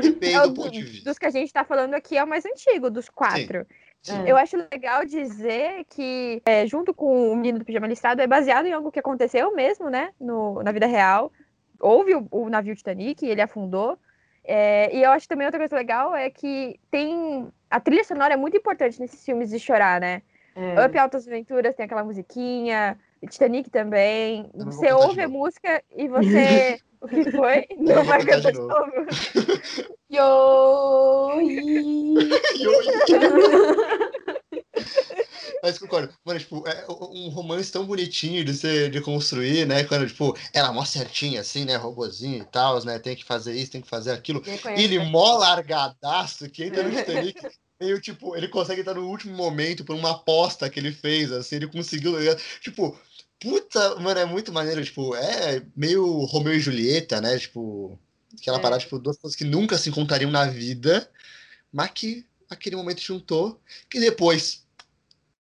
Depende 0.00 0.34
é, 0.34 0.42
do 0.42 0.54
ponto 0.54 0.70
de 0.70 0.82
vista. 0.82 1.10
Dos 1.10 1.18
que 1.18 1.26
a 1.26 1.30
gente 1.30 1.52
tá 1.52 1.64
falando 1.64 1.94
aqui 1.94 2.16
é 2.16 2.22
o 2.22 2.28
mais 2.28 2.44
antigo, 2.46 2.90
dos 2.90 3.08
quatro. 3.08 3.66
Sim. 3.68 3.74
É. 4.08 4.30
Eu 4.30 4.36
acho 4.36 4.56
legal 4.56 5.04
dizer 5.04 5.84
que, 5.90 6.40
é, 6.46 6.66
junto 6.66 6.94
com 6.94 7.32
o 7.32 7.36
Menino 7.36 7.58
do 7.58 7.64
Pijama 7.64 7.86
Listrado, 7.86 8.22
é 8.22 8.26
baseado 8.26 8.66
em 8.66 8.72
algo 8.72 8.90
que 8.90 8.98
aconteceu 8.98 9.54
mesmo, 9.54 9.90
né? 9.90 10.10
No, 10.18 10.62
na 10.62 10.72
vida 10.72 10.86
real. 10.86 11.30
Houve 11.78 12.14
o, 12.14 12.26
o 12.30 12.48
navio 12.48 12.74
Titanic, 12.74 13.26
ele 13.26 13.42
afundou. 13.42 13.98
É, 14.42 14.94
e 14.94 15.02
eu 15.02 15.10
acho 15.10 15.28
também 15.28 15.46
outra 15.46 15.60
coisa 15.60 15.76
legal 15.76 16.16
é 16.16 16.30
que 16.30 16.80
tem. 16.90 17.48
A 17.70 17.78
trilha 17.78 18.02
sonora 18.02 18.34
é 18.34 18.36
muito 18.36 18.56
importante 18.56 18.98
nesses 18.98 19.24
filmes 19.24 19.50
de 19.50 19.58
chorar, 19.58 20.00
né? 20.00 20.22
É. 20.56 20.84
Up 20.84 20.98
Altas 20.98 21.28
Aventuras 21.28 21.76
tem 21.76 21.84
aquela 21.84 22.02
musiquinha, 22.02 22.98
Titanic 23.28 23.70
também. 23.70 24.50
Você 24.54 24.92
ouve 24.92 25.20
a 25.20 25.28
música 25.28 25.82
e 25.94 26.08
você. 26.08 26.80
o 27.00 27.08
que 27.08 27.30
foi? 27.30 27.66
Não 27.78 28.04
vai 28.04 28.24
cantar 28.24 28.52
de 28.52 28.58
novo. 28.58 28.90
Yo! 30.10 31.30
Mas 35.62 35.78
concordo. 35.78 36.12
Mano, 36.24 36.40
tipo, 36.40 36.66
é 36.66 36.86
um 36.88 37.28
romance 37.28 37.70
tão 37.70 37.84
bonitinho 37.84 38.44
de 38.44 38.54
ser, 38.54 38.90
de 38.90 39.00
construir, 39.00 39.66
né? 39.66 39.84
Quando, 39.84 40.06
tipo, 40.06 40.36
ela 40.54 40.68
é 40.68 40.72
mó 40.72 40.84
certinha, 40.84 41.42
assim, 41.42 41.64
né? 41.64 41.76
Robozinho 41.76 42.42
e 42.42 42.44
tal, 42.44 42.82
né? 42.84 42.98
Tem 42.98 43.14
que 43.14 43.24
fazer 43.24 43.54
isso, 43.54 43.72
tem 43.72 43.82
que 43.82 43.88
fazer 43.88 44.12
aquilo. 44.12 44.42
E 44.76 44.84
ele 44.84 44.98
mó 44.98 45.36
largadaço 45.36 46.48
que 46.48 46.64
entra 46.64 46.82
no 46.82 46.90
Titanic. 46.90 47.40
meio, 47.80 48.00
tipo, 48.00 48.36
ele 48.36 48.48
consegue 48.48 48.80
estar 48.80 48.94
no 48.94 49.06
último 49.06 49.36
momento 49.36 49.84
por 49.84 49.94
uma 49.94 50.12
aposta 50.12 50.68
que 50.68 50.80
ele 50.80 50.92
fez, 50.92 51.30
assim, 51.32 51.56
ele 51.56 51.66
conseguiu, 51.66 52.12
tá 52.12 52.36
tipo, 52.60 52.98
puta, 53.40 53.96
mano, 53.96 54.20
é 54.20 54.24
muito 54.24 54.52
maneiro, 54.52 54.84
tipo, 54.84 55.14
é 55.16 55.62
meio 55.74 56.24
Romeu 56.26 56.54
e 56.54 56.60
Julieta, 56.60 57.20
né, 57.20 57.38
tipo, 57.38 57.98
aquela 58.38 58.58
é. 58.58 58.60
parada, 58.60 58.80
tipo, 58.80 58.98
duas 58.98 59.16
pessoas 59.16 59.34
que 59.34 59.44
nunca 59.44 59.78
se 59.78 59.88
encontrariam 59.88 60.30
na 60.30 60.46
vida, 60.46 61.10
mas 61.72 61.90
que 61.90 62.26
aquele 62.48 62.76
momento 62.76 63.00
juntou, 63.00 63.60
que 63.88 63.98
depois 63.98 64.66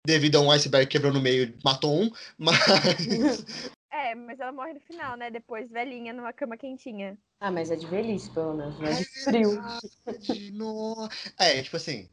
devido 0.06 0.38
a 0.38 0.42
um 0.42 0.52
iceberg 0.52 0.88
que 0.88 0.94
quebrou 0.94 1.14
no 1.14 1.22
meio 1.22 1.44
e 1.44 1.56
matou 1.64 2.02
um, 2.02 2.12
mas. 2.38 2.58
É, 3.92 4.14
mas 4.16 4.40
ela 4.40 4.52
morre 4.52 4.74
no 4.74 4.80
final, 4.80 5.18
né? 5.18 5.30
Depois, 5.32 5.70
velhinha, 5.70 6.14
numa 6.14 6.32
cama 6.32 6.56
quentinha. 6.56 7.18
Ah, 7.40 7.52
mas 7.52 7.72
é 7.72 7.76
de 7.76 7.88
velhice, 7.88 8.30
pelo 8.30 8.54
menos, 8.54 8.78
não 8.80 8.86
é 8.88 8.94
de 8.94 9.02
É 9.02 9.06
frio. 9.24 11.10
É, 11.38 11.62
tipo 11.62 11.76
assim, 11.76 12.08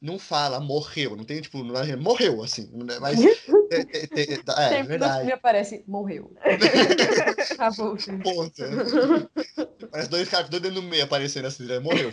não 0.00 0.18
fala 0.18 0.60
morreu, 0.60 1.16
não 1.16 1.24
tem, 1.24 1.40
tipo, 1.40 1.64
não 1.64 1.74
é- 1.80 1.96
morreu, 1.96 2.42
assim, 2.44 2.70
né, 2.84 2.98
mas. 3.00 3.18
É, 3.72 3.80
é, 3.80 4.22
é, 4.22 4.34
é, 4.34 4.64
é 4.64 4.68
Sempre 4.68 4.88
verdade. 4.88 5.32
aparece, 5.32 5.84
morreu. 5.86 6.32
Acabou. 7.52 7.96
Ponto. 8.22 8.62
Parece 9.90 10.10
dois 10.10 10.28
caras 10.28 10.48
dois 10.48 10.62
dedos 10.62 10.82
no 10.82 10.88
meio 10.88 11.04
aparecendo 11.04 11.46
assim, 11.46 11.64
né? 11.64 11.78
morreu. 11.78 12.10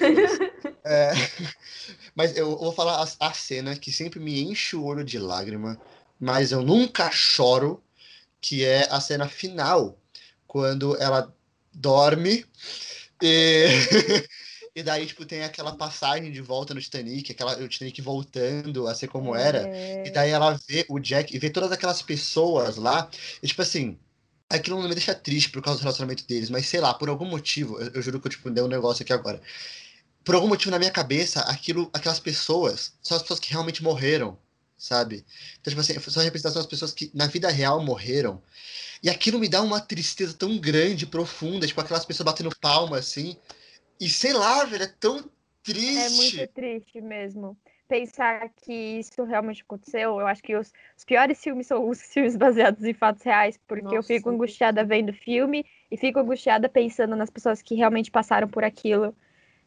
É, 0.84 1.12
Mas 2.16 2.36
eu 2.36 2.58
vou 2.58 2.74
falar 2.74 3.02
a, 3.02 3.28
a 3.28 3.34
cena 3.34 3.76
que 3.76 3.92
sempre 3.92 4.20
me 4.20 4.42
enche 4.42 4.76
o 4.76 4.84
olho 4.84 5.04
de 5.04 5.18
lágrima, 5.18 5.80
mas 6.20 6.52
eu 6.52 6.62
nunca 6.62 7.10
choro, 7.12 7.82
que 8.42 8.66
é 8.66 8.88
a 8.90 9.00
cena 9.00 9.28
final, 9.28 9.98
quando 10.46 11.02
ela 11.02 11.34
dorme 11.74 12.46
e, 13.22 13.68
e 14.80 14.84
daí, 14.84 15.06
tipo, 15.06 15.26
tem 15.26 15.44
aquela 15.44 15.76
passagem 15.76 16.32
de 16.32 16.42
volta 16.42 16.74
no 16.74 16.82
Titanic, 16.82 17.32
aquela, 17.32 17.58
o 17.58 17.68
Titanic 17.68 18.02
voltando 18.02 18.88
a 18.88 18.96
ser 18.96 19.08
como 19.08 19.36
era. 19.36 19.70
É, 19.70 20.08
E 20.08 20.12
daí 20.12 20.30
ela 20.32 20.60
vê 20.68 20.86
o 20.90 21.00
Jack 21.00 21.36
e 21.36 21.40
vê 21.40 21.50
todas 21.50 21.72
aquelas 21.72 22.02
pessoas 22.02 22.78
lá. 22.78 23.10
E 23.44 23.48
tipo 23.48 23.62
assim, 23.62 24.00
aquilo 24.50 24.82
não 24.82 24.90
me 24.90 24.96
deixa 24.96 25.14
triste 25.16 25.50
por 25.52 25.62
causa 25.62 25.80
do 25.80 25.84
relacionamento 25.84 26.26
deles, 26.28 26.50
mas 26.50 26.68
sei 26.68 26.80
lá, 26.80 26.94
por 26.94 27.10
algum 27.10 27.26
motivo, 27.26 27.80
eu, 27.80 27.92
eu 27.96 28.02
juro 28.02 28.20
que 28.20 28.28
eu 28.28 28.32
tipo, 28.32 28.50
dei 28.50 28.64
um 28.64 28.68
negócio 28.68 29.04
aqui 29.04 29.14
agora. 29.14 29.42
Por 30.24 30.36
algum 30.36 30.48
motivo 30.48 30.72
na 30.72 30.80
minha 30.80 30.92
cabeça, 30.92 31.42
aquilo, 31.42 31.90
aquelas 31.94 32.20
pessoas 32.20 32.94
são 33.02 33.18
as 33.18 33.24
pessoas 33.24 33.40
que 33.40 33.52
realmente 33.52 33.84
morreram, 33.84 34.38
sabe? 34.78 35.26
Então, 35.60 35.72
tipo 35.72 35.82
assim, 35.82 36.00
são 36.00 36.22
a 36.22 36.24
representação 36.24 36.62
das 36.62 36.70
pessoas 36.70 36.94
que 36.94 37.12
na 37.14 37.28
vida 37.28 37.50
real 37.50 37.84
morreram. 37.84 38.42
E 39.02 39.10
aquilo 39.10 39.40
me 39.40 39.48
dá 39.48 39.62
uma 39.62 39.80
tristeza 39.80 40.34
tão 40.34 40.58
grande, 40.58 41.06
profunda, 41.06 41.66
tipo 41.68 41.80
aquelas 41.82 42.06
pessoas 42.06 42.26
batendo 42.26 42.56
palma 42.60 42.98
assim. 42.98 43.38
E 44.00 44.10
sei 44.10 44.34
lá, 44.34 44.64
velho, 44.66 44.84
é 44.84 44.88
tão 44.88 45.30
triste. 45.64 45.98
é 45.98 46.10
muito 46.10 46.54
triste 46.54 47.02
mesmo. 47.02 47.58
Pensar 47.88 48.50
que 48.50 48.72
isso 48.72 49.24
realmente 49.24 49.64
aconteceu, 49.64 50.20
eu 50.20 50.28
acho 50.28 50.44
que 50.44 50.56
os, 50.56 50.72
os 50.96 51.04
piores 51.04 51.42
filmes 51.42 51.68
são 51.68 51.90
os 51.90 52.02
filmes 52.14 52.36
baseados 52.38 52.84
em 52.84 52.94
fatos 52.94 53.24
reais, 53.24 53.60
porque 53.68 53.98
eu 53.98 54.04
Nossa, 54.04 54.08
fico 54.08 54.30
sim. 54.30 54.36
angustiada 54.36 54.84
vendo 54.84 55.10
o 55.10 55.14
filme 55.14 55.66
e 55.92 55.98
fico 55.98 56.20
angustiada 56.20 56.70
pensando 56.70 57.16
nas 57.16 57.30
pessoas 57.30 57.62
que 57.62 57.76
realmente 57.76 58.12
passaram 58.12 58.48
por 58.48 58.64
aquilo. 58.64 59.16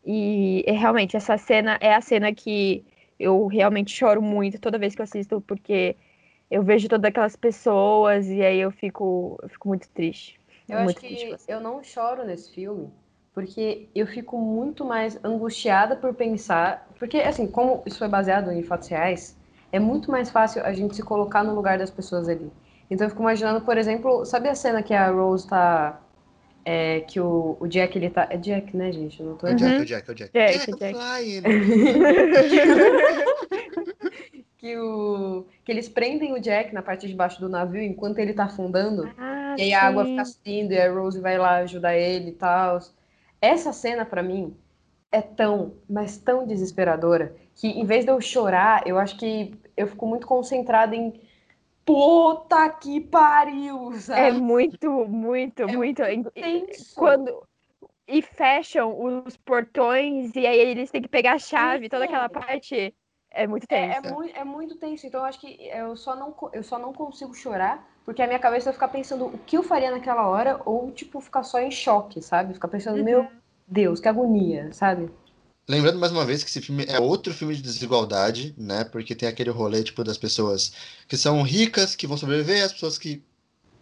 E, 0.05 0.65
e 0.67 0.73
realmente, 0.73 1.17
essa 1.17 1.37
cena 1.39 1.79
é 1.81 1.95
a 1.95 2.01
cena 2.01 2.33
que 2.35 2.85
eu 3.19 3.47
realmente 3.47 3.91
choro 3.93 4.23
muito 4.23 4.61
toda 4.61 4.79
vez 4.79 4.95
que 4.95 5.01
eu 5.01 5.05
assisto, 5.05 5.41
porque 5.41 5.97
eu 6.51 6.63
vejo 6.63 6.89
todas 6.89 7.09
aquelas 7.09 7.37
pessoas 7.37 8.29
e 8.29 8.43
aí 8.43 8.59
eu 8.61 8.71
fico, 8.71 9.39
eu 9.43 9.49
fico 9.49 9.69
muito 9.69 9.89
triste. 9.91 10.41
Eu 10.69 10.79
acho 10.79 10.85
muito 10.85 11.03
triste 11.03 11.27
com 11.29 11.37
que 11.37 11.53
eu 11.53 11.61
não 11.61 11.83
choro 11.83 12.25
nesse 12.25 12.53
filme, 12.53 12.93
porque 13.35 13.89
eu 13.95 14.07
fico 14.07 14.39
muito 14.39 14.85
mais 14.85 15.19
angustiada 15.25 15.97
por 15.97 16.15
pensar. 16.15 16.87
Porque, 16.99 17.19
assim, 17.19 17.47
como 17.47 17.83
isso 17.87 18.05
é 18.05 18.09
baseado 18.09 18.53
em 18.53 18.63
fatos 18.63 18.89
reais, 18.89 19.37
é 19.73 19.79
muito 19.81 20.11
mais 20.11 20.31
fácil 20.31 20.63
a 20.65 20.73
gente 20.73 20.95
se 20.97 21.03
colocar 21.03 21.43
no 21.43 21.55
lugar 21.55 21.79
das 21.79 21.91
pessoas 21.91 22.29
ali. 22.29 22.51
Então 22.91 23.07
eu 23.07 23.11
fico 23.11 23.23
imaginando, 23.23 23.63
por 23.65 23.79
exemplo, 23.79 24.25
sabe 24.27 24.49
a 24.49 24.55
cena 24.55 24.83
que 24.83 24.93
a 24.93 25.09
Rose 25.11 25.49
tá. 25.49 25.99
é, 26.65 27.01
que 27.01 27.19
o, 27.21 27.57
o 27.59 27.67
Jack 27.67 27.97
ele 27.97 28.11
tá. 28.11 28.27
É 28.31 28.37
Jack, 28.37 28.77
né, 28.77 28.93
gente? 28.93 29.19
Eu 29.21 29.27
não 29.27 29.37
tô 29.37 29.47
É 29.47 29.53
o 29.53 29.57
Jack, 29.57 29.79
é 29.79 29.81
o 29.81 29.85
Jack, 29.87 30.11
é 30.11 30.13
o 30.13 30.15
Jack. 30.15 30.33
Jack, 30.33 30.59
Jack, 30.59 30.79
Jack. 30.79 30.99
flying. 30.99 31.43
que, 34.59 34.77
o, 34.79 35.47
que 35.65 35.73
eles 35.73 35.89
prendem 35.89 36.33
o 36.35 36.41
Jack 36.41 36.73
na 36.75 36.83
parte 36.83 37.09
de 37.09 37.15
baixo 37.15 37.41
do 37.41 37.49
navio 37.49 37.83
enquanto 37.83 38.19
ele 38.19 38.35
tá 38.35 38.45
afundando. 38.45 39.11
Ah, 39.19 39.55
E 39.59 39.63
aí 39.63 39.73
a 39.75 39.83
água 39.85 40.05
sim. 40.05 40.11
fica 40.11 40.25
subindo 40.27 40.73
e 40.73 40.79
a 40.81 40.93
Rose 40.93 41.21
vai 41.21 41.39
lá 41.39 41.57
ajudar 41.59 41.97
ele 41.97 42.31
e 42.31 42.35
tal. 42.35 42.79
Essa 43.43 43.73
cena, 43.75 44.07
pra 44.07 44.23
mim, 44.25 44.57
é 45.13 45.23
tão, 45.23 45.75
mas 45.91 46.19
tão 46.19 46.47
desesperadora, 46.47 47.37
que 47.57 47.69
em 47.69 47.87
vez 47.87 48.05
de 48.07 48.13
eu 48.13 48.21
chorar, 48.23 48.87
eu 48.89 48.99
acho 48.99 49.19
que 49.19 49.55
eu 49.77 49.89
fico 49.89 50.07
muito 50.07 50.27
concentrada 50.27 50.97
em 50.97 51.21
puta 51.87 52.69
que 52.71 53.01
pariu, 53.01 53.93
É 54.15 54.31
sabe? 54.31 54.45
muito, 54.49 55.07
muito, 55.09 55.69
muito. 55.69 56.03
e- 56.05 56.27
tenso. 56.41 56.93
Quando. 56.95 57.47
E 58.09 58.23
fecham 58.23 59.25
os 59.27 59.37
portões 59.39 60.35
e 60.37 60.47
aí 60.47 60.59
eles 60.59 60.91
têm 60.91 61.03
que 61.03 61.09
pegar 61.09 61.35
a 61.35 61.39
chave, 61.39 61.89
toda 61.89 62.05
aquela 62.07 62.29
parte. 62.31 62.95
É 63.31 63.47
muito 63.47 63.67
É, 63.69 63.97
é, 63.97 64.01
tenso. 64.01 64.01
muito, 64.01 64.37
é 64.37 64.45
muito 64.45 64.77
tenso, 64.79 65.07
então 65.07 65.21
eu 65.21 65.25
acho 65.27 65.41
que 65.41 65.67
eu 65.69 65.97
só, 65.97 66.15
não, 66.15 66.37
eu 66.53 66.63
só 66.63 66.79
não 66.79 66.93
consigo 66.93 67.35
chorar, 67.35 67.89
porque 68.05 68.23
a 68.23 68.27
minha 68.27 68.39
cabeça 68.39 68.67
vai 68.67 68.75
ficar 68.75 68.89
pensando 68.89 69.27
o 69.27 69.39
que 69.39 69.57
eu 69.57 69.63
faria 69.63 69.91
naquela 69.91 70.27
hora, 70.29 70.61
ou, 70.67 70.91
tipo, 70.93 71.21
ficar 71.21 71.43
só 71.43 71.61
em 71.61 71.71
choque, 71.71 72.23
sabe? 72.23 72.55
Ficar 72.55 72.69
pensando, 72.69 72.99
Uhum. 72.99 73.05
meu 73.05 73.29
Deus, 73.67 74.01
que 74.01 74.09
agonia, 74.09 74.73
sabe? 74.73 75.11
Lembrando 75.69 75.99
mais 75.99 76.13
uma 76.13 76.25
vez 76.27 76.43
que 76.43 76.51
esse 76.51 76.61
filme 76.61 76.85
é 76.89 76.99
outro 76.99 77.33
filme 77.33 77.55
de 77.55 77.63
desigualdade, 77.63 78.55
né? 78.59 78.85
Porque 78.85 79.15
tem 79.15 79.29
aquele 79.29 79.51
rolê, 79.51 79.83
tipo, 79.85 80.03
das 80.05 80.19
pessoas 80.19 80.73
que 81.09 81.17
são 81.17 81.43
ricas, 81.43 81.95
que 81.95 82.07
vão 82.07 82.17
sobreviver, 82.17 82.65
as 82.65 82.73
pessoas 82.73 82.99
que 82.99 83.25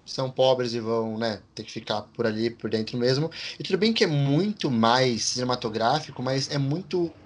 são 0.06 0.30
pobres 0.32 0.74
e 0.74 0.80
vão, 0.80 1.18
né, 1.18 1.44
ter 1.54 1.64
que 1.64 1.72
ficar 1.72 2.02
por 2.02 2.26
ali, 2.26 2.50
por 2.50 2.70
dentro 2.70 2.98
mesmo. 2.98 3.30
E 3.58 3.64
tudo 3.64 3.78
bem 3.78 3.92
que 3.94 4.04
é 4.04 4.06
muito 4.08 4.70
mais 4.70 5.24
cinematográfico, 5.26 6.22
mas 6.22 6.50
é 6.50 6.58
muito 6.58 7.16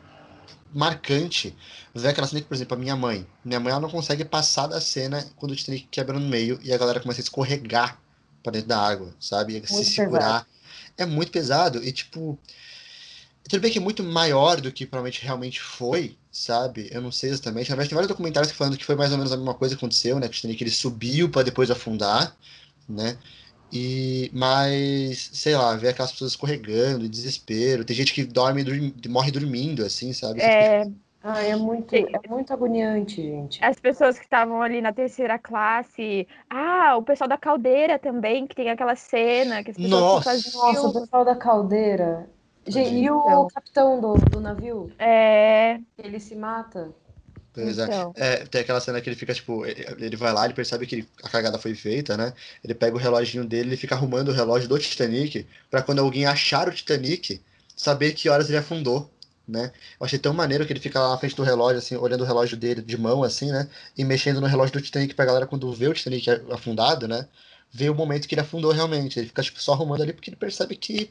marcante 0.74 1.54
ver 1.94 2.08
aquela 2.08 2.26
cena 2.26 2.40
que, 2.40 2.48
por 2.48 2.54
exemplo, 2.54 2.76
a 2.76 2.80
minha 2.80 2.96
mãe. 2.96 3.26
Minha 3.44 3.60
mãe, 3.60 3.70
ela 3.70 3.80
não 3.80 3.90
consegue 3.90 4.24
passar 4.24 4.66
da 4.66 4.80
cena 4.80 5.24
quando 5.36 5.52
o 5.52 5.56
Titanic 5.56 5.86
quebra 5.90 6.18
no 6.18 6.28
meio 6.28 6.58
e 6.62 6.72
a 6.72 6.78
galera 6.78 7.00
começa 7.00 7.20
a 7.20 7.22
escorregar 7.22 7.98
pra 8.42 8.52
dentro 8.52 8.68
da 8.68 8.78
água, 8.78 9.14
sabe? 9.18 9.56
E 9.56 9.66
se 9.66 9.72
Muito 9.72 9.90
segurar. 9.90 10.46
É 10.96 11.06
muito 11.06 11.32
pesado 11.32 11.82
e, 11.82 11.92
tipo... 11.92 12.38
Tudo 13.48 13.60
bem 13.60 13.70
que 13.70 13.78
é 13.78 13.80
muito 13.80 14.02
maior 14.02 14.58
do 14.58 14.72
que 14.72 14.86
provavelmente 14.86 15.22
realmente 15.22 15.60
foi, 15.60 16.16
sabe? 16.32 16.88
Eu 16.90 17.02
não 17.02 17.12
sei 17.12 17.28
exatamente. 17.28 17.68
Na 17.68 17.76
verdade, 17.76 17.90
tem 17.90 17.96
vários 17.96 18.08
documentários 18.08 18.50
falando 18.52 18.78
que 18.78 18.84
foi 18.84 18.94
mais 18.94 19.12
ou 19.12 19.18
menos 19.18 19.32
a 19.32 19.36
mesma 19.36 19.52
coisa 19.52 19.74
que 19.74 19.78
aconteceu, 19.78 20.18
né? 20.18 20.28
Que 20.28 20.32
o 20.32 20.36
Titanic 20.36 20.62
ele 20.62 20.70
subiu 20.70 21.28
para 21.28 21.42
depois 21.42 21.70
afundar, 21.70 22.34
né? 22.88 23.18
E, 23.72 24.30
mas, 24.32 25.30
sei 25.34 25.56
lá, 25.56 25.74
ver 25.76 25.88
aquelas 25.88 26.12
pessoas 26.12 26.32
escorregando, 26.32 27.08
desespero. 27.08 27.84
Tem 27.84 27.96
gente 27.96 28.12
que 28.14 28.24
dorme, 28.24 28.62
dorme- 28.64 28.94
morre 29.08 29.30
dormindo, 29.32 29.84
assim, 29.84 30.12
sabe? 30.12 30.42
É, 30.42 30.84
Ai, 31.22 31.50
é 31.50 31.56
muito, 31.56 32.06
é 32.06 32.28
muito 32.28 32.52
agoniante, 32.52 33.16
gente. 33.22 33.68
as 33.68 33.80
pessoas 33.80 34.18
que 34.18 34.24
estavam 34.24 34.60
ali 34.62 34.80
na 34.80 34.92
terceira 34.92 35.38
classe. 35.38 36.26
Ah, 36.50 36.96
o 36.96 37.02
pessoal 37.02 37.28
da 37.28 37.38
caldeira 37.38 37.98
também, 37.98 38.46
que 38.46 38.54
tem 38.54 38.70
aquela 38.70 38.94
cena 38.96 39.64
que 39.64 39.70
as 39.70 39.78
pessoas 39.78 40.06
Nossa! 40.08 40.20
faziam. 40.22 40.52
Nossa, 40.52 40.88
o 40.88 40.92
pessoal 40.92 41.24
da 41.24 41.36
caldeira. 41.36 42.30
Gente, 42.66 42.94
e 42.96 43.10
o 43.10 43.46
capitão 43.46 44.00
do, 44.00 44.14
do 44.16 44.40
navio? 44.40 44.94
É, 44.98 45.80
Ele 45.98 46.20
se 46.20 46.36
mata. 46.36 46.94
É. 47.56 47.70
então. 47.70 48.12
É, 48.16 48.36
tem 48.46 48.60
aquela 48.60 48.80
cena 48.80 49.00
que 49.00 49.08
ele 49.08 49.16
fica, 49.16 49.32
tipo, 49.32 49.64
ele 49.66 50.16
vai 50.16 50.32
lá, 50.32 50.44
ele 50.44 50.54
percebe 50.54 50.86
que 50.86 51.06
a 51.22 51.28
cagada 51.28 51.58
foi 51.58 51.74
feita, 51.74 52.16
né? 52.16 52.32
Ele 52.62 52.74
pega 52.74 52.96
o 52.96 52.98
reloginho 52.98 53.44
dele, 53.44 53.70
ele 53.70 53.76
fica 53.76 53.94
arrumando 53.94 54.28
o 54.28 54.32
relógio 54.32 54.68
do 54.68 54.78
Titanic, 54.78 55.46
pra 55.70 55.82
quando 55.82 56.00
alguém 56.00 56.26
achar 56.26 56.68
o 56.68 56.72
Titanic, 56.72 57.40
saber 57.76 58.12
que 58.12 58.28
horas 58.28 58.48
ele 58.48 58.58
afundou, 58.58 59.10
né? 59.46 59.72
Eu 60.00 60.06
achei 60.06 60.18
tão 60.18 60.32
maneiro 60.32 60.66
que 60.66 60.72
ele 60.72 60.80
fica 60.80 61.00
lá 61.00 61.10
na 61.10 61.18
frente 61.18 61.36
do 61.36 61.42
relógio, 61.42 61.78
assim, 61.78 61.96
olhando 61.96 62.22
o 62.22 62.26
relógio 62.26 62.56
dele 62.56 62.82
de 62.82 62.96
mão, 62.96 63.22
assim, 63.22 63.50
né? 63.52 63.68
E 63.96 64.04
mexendo 64.04 64.40
no 64.40 64.46
relógio 64.46 64.72
do 64.72 64.80
Titanic 64.80 65.14
pra 65.14 65.24
galera, 65.24 65.46
quando 65.46 65.72
vê 65.72 65.88
o 65.88 65.94
Titanic 65.94 66.28
afundado, 66.50 67.06
né? 67.06 67.28
Ver 67.70 67.90
o 67.90 67.94
momento 67.94 68.28
que 68.28 68.34
ele 68.34 68.40
afundou 68.42 68.72
realmente. 68.72 69.18
Ele 69.18 69.28
fica, 69.28 69.42
tipo, 69.42 69.60
só 69.60 69.72
arrumando 69.72 70.02
ali 70.02 70.12
porque 70.12 70.30
ele 70.30 70.36
percebe 70.36 70.76
que 70.76 71.10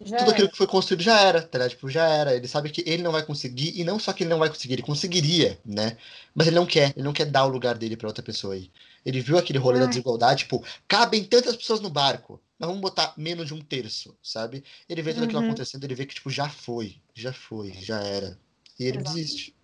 Já 0.00 0.18
tudo 0.18 0.30
aquilo 0.30 0.48
era. 0.48 0.52
que 0.52 0.56
foi 0.56 0.66
construído 0.66 1.02
já 1.02 1.20
era, 1.20 1.42
tá 1.42 1.58
ligado? 1.58 1.70
Tipo, 1.70 1.88
já 1.88 2.06
era. 2.06 2.34
Ele 2.34 2.48
sabe 2.48 2.70
que 2.70 2.82
ele 2.86 3.02
não 3.02 3.12
vai 3.12 3.24
conseguir, 3.24 3.78
e 3.78 3.84
não 3.84 3.98
só 3.98 4.12
que 4.12 4.22
ele 4.24 4.30
não 4.30 4.38
vai 4.38 4.48
conseguir, 4.48 4.74
ele 4.74 4.82
conseguiria, 4.82 5.58
né? 5.64 5.96
Mas 6.34 6.46
ele 6.46 6.56
não 6.56 6.66
quer, 6.66 6.92
ele 6.96 7.04
não 7.04 7.12
quer 7.12 7.26
dar 7.26 7.44
o 7.44 7.48
lugar 7.48 7.76
dele 7.76 7.96
pra 7.96 8.08
outra 8.08 8.22
pessoa 8.22 8.54
aí. 8.54 8.70
Ele 9.04 9.20
viu 9.20 9.38
aquele 9.38 9.58
rolê 9.58 9.78
da 9.78 9.84
Ai. 9.84 9.88
desigualdade, 9.88 10.40
tipo, 10.44 10.64
cabem 10.88 11.24
tantas 11.24 11.56
pessoas 11.56 11.80
no 11.80 11.88
barco, 11.90 12.40
mas 12.58 12.66
vamos 12.68 12.82
botar 12.82 13.14
menos 13.16 13.46
de 13.46 13.54
um 13.54 13.60
terço, 13.60 14.16
sabe? 14.22 14.64
Ele 14.88 15.02
vê 15.02 15.12
tudo 15.14 15.24
aquilo 15.24 15.40
Uhum. 15.40 15.46
acontecendo, 15.46 15.84
ele 15.84 15.94
vê 15.94 16.06
que, 16.06 16.14
tipo, 16.14 16.30
já 16.30 16.48
foi, 16.48 16.96
já 17.14 17.32
foi, 17.32 17.72
já 17.72 18.00
era. 18.02 18.38
E 18.78 18.84
ele 18.84 18.98
Exato. 18.98 19.16
desiste. 19.16 19.54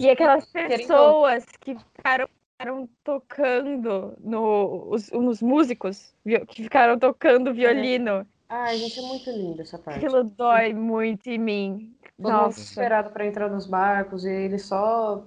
E 0.00 0.10
aquelas 0.10 0.44
pessoas 0.46 1.44
que 1.60 1.74
ficaram, 1.74 2.28
ficaram 2.52 2.88
tocando 3.02 4.14
no, 4.20 4.90
os, 4.90 5.10
nos 5.10 5.40
músicos, 5.40 6.12
que 6.48 6.62
ficaram 6.62 6.98
tocando 6.98 7.54
violino. 7.54 8.26
Ai, 8.56 8.78
gente, 8.78 9.00
é 9.00 9.02
muito 9.02 9.28
lindo 9.30 9.62
essa 9.62 9.76
parte. 9.76 9.98
Aquilo 9.98 10.22
dói 10.22 10.72
muito 10.72 11.28
em 11.28 11.38
mim. 11.38 11.96
Todo 12.16 12.30
Nossa. 12.30 12.60
esperado 12.60 13.10
pra 13.10 13.26
entrar 13.26 13.50
nos 13.50 13.66
barcos 13.66 14.24
e 14.24 14.30
eles 14.30 14.64
só 14.64 15.24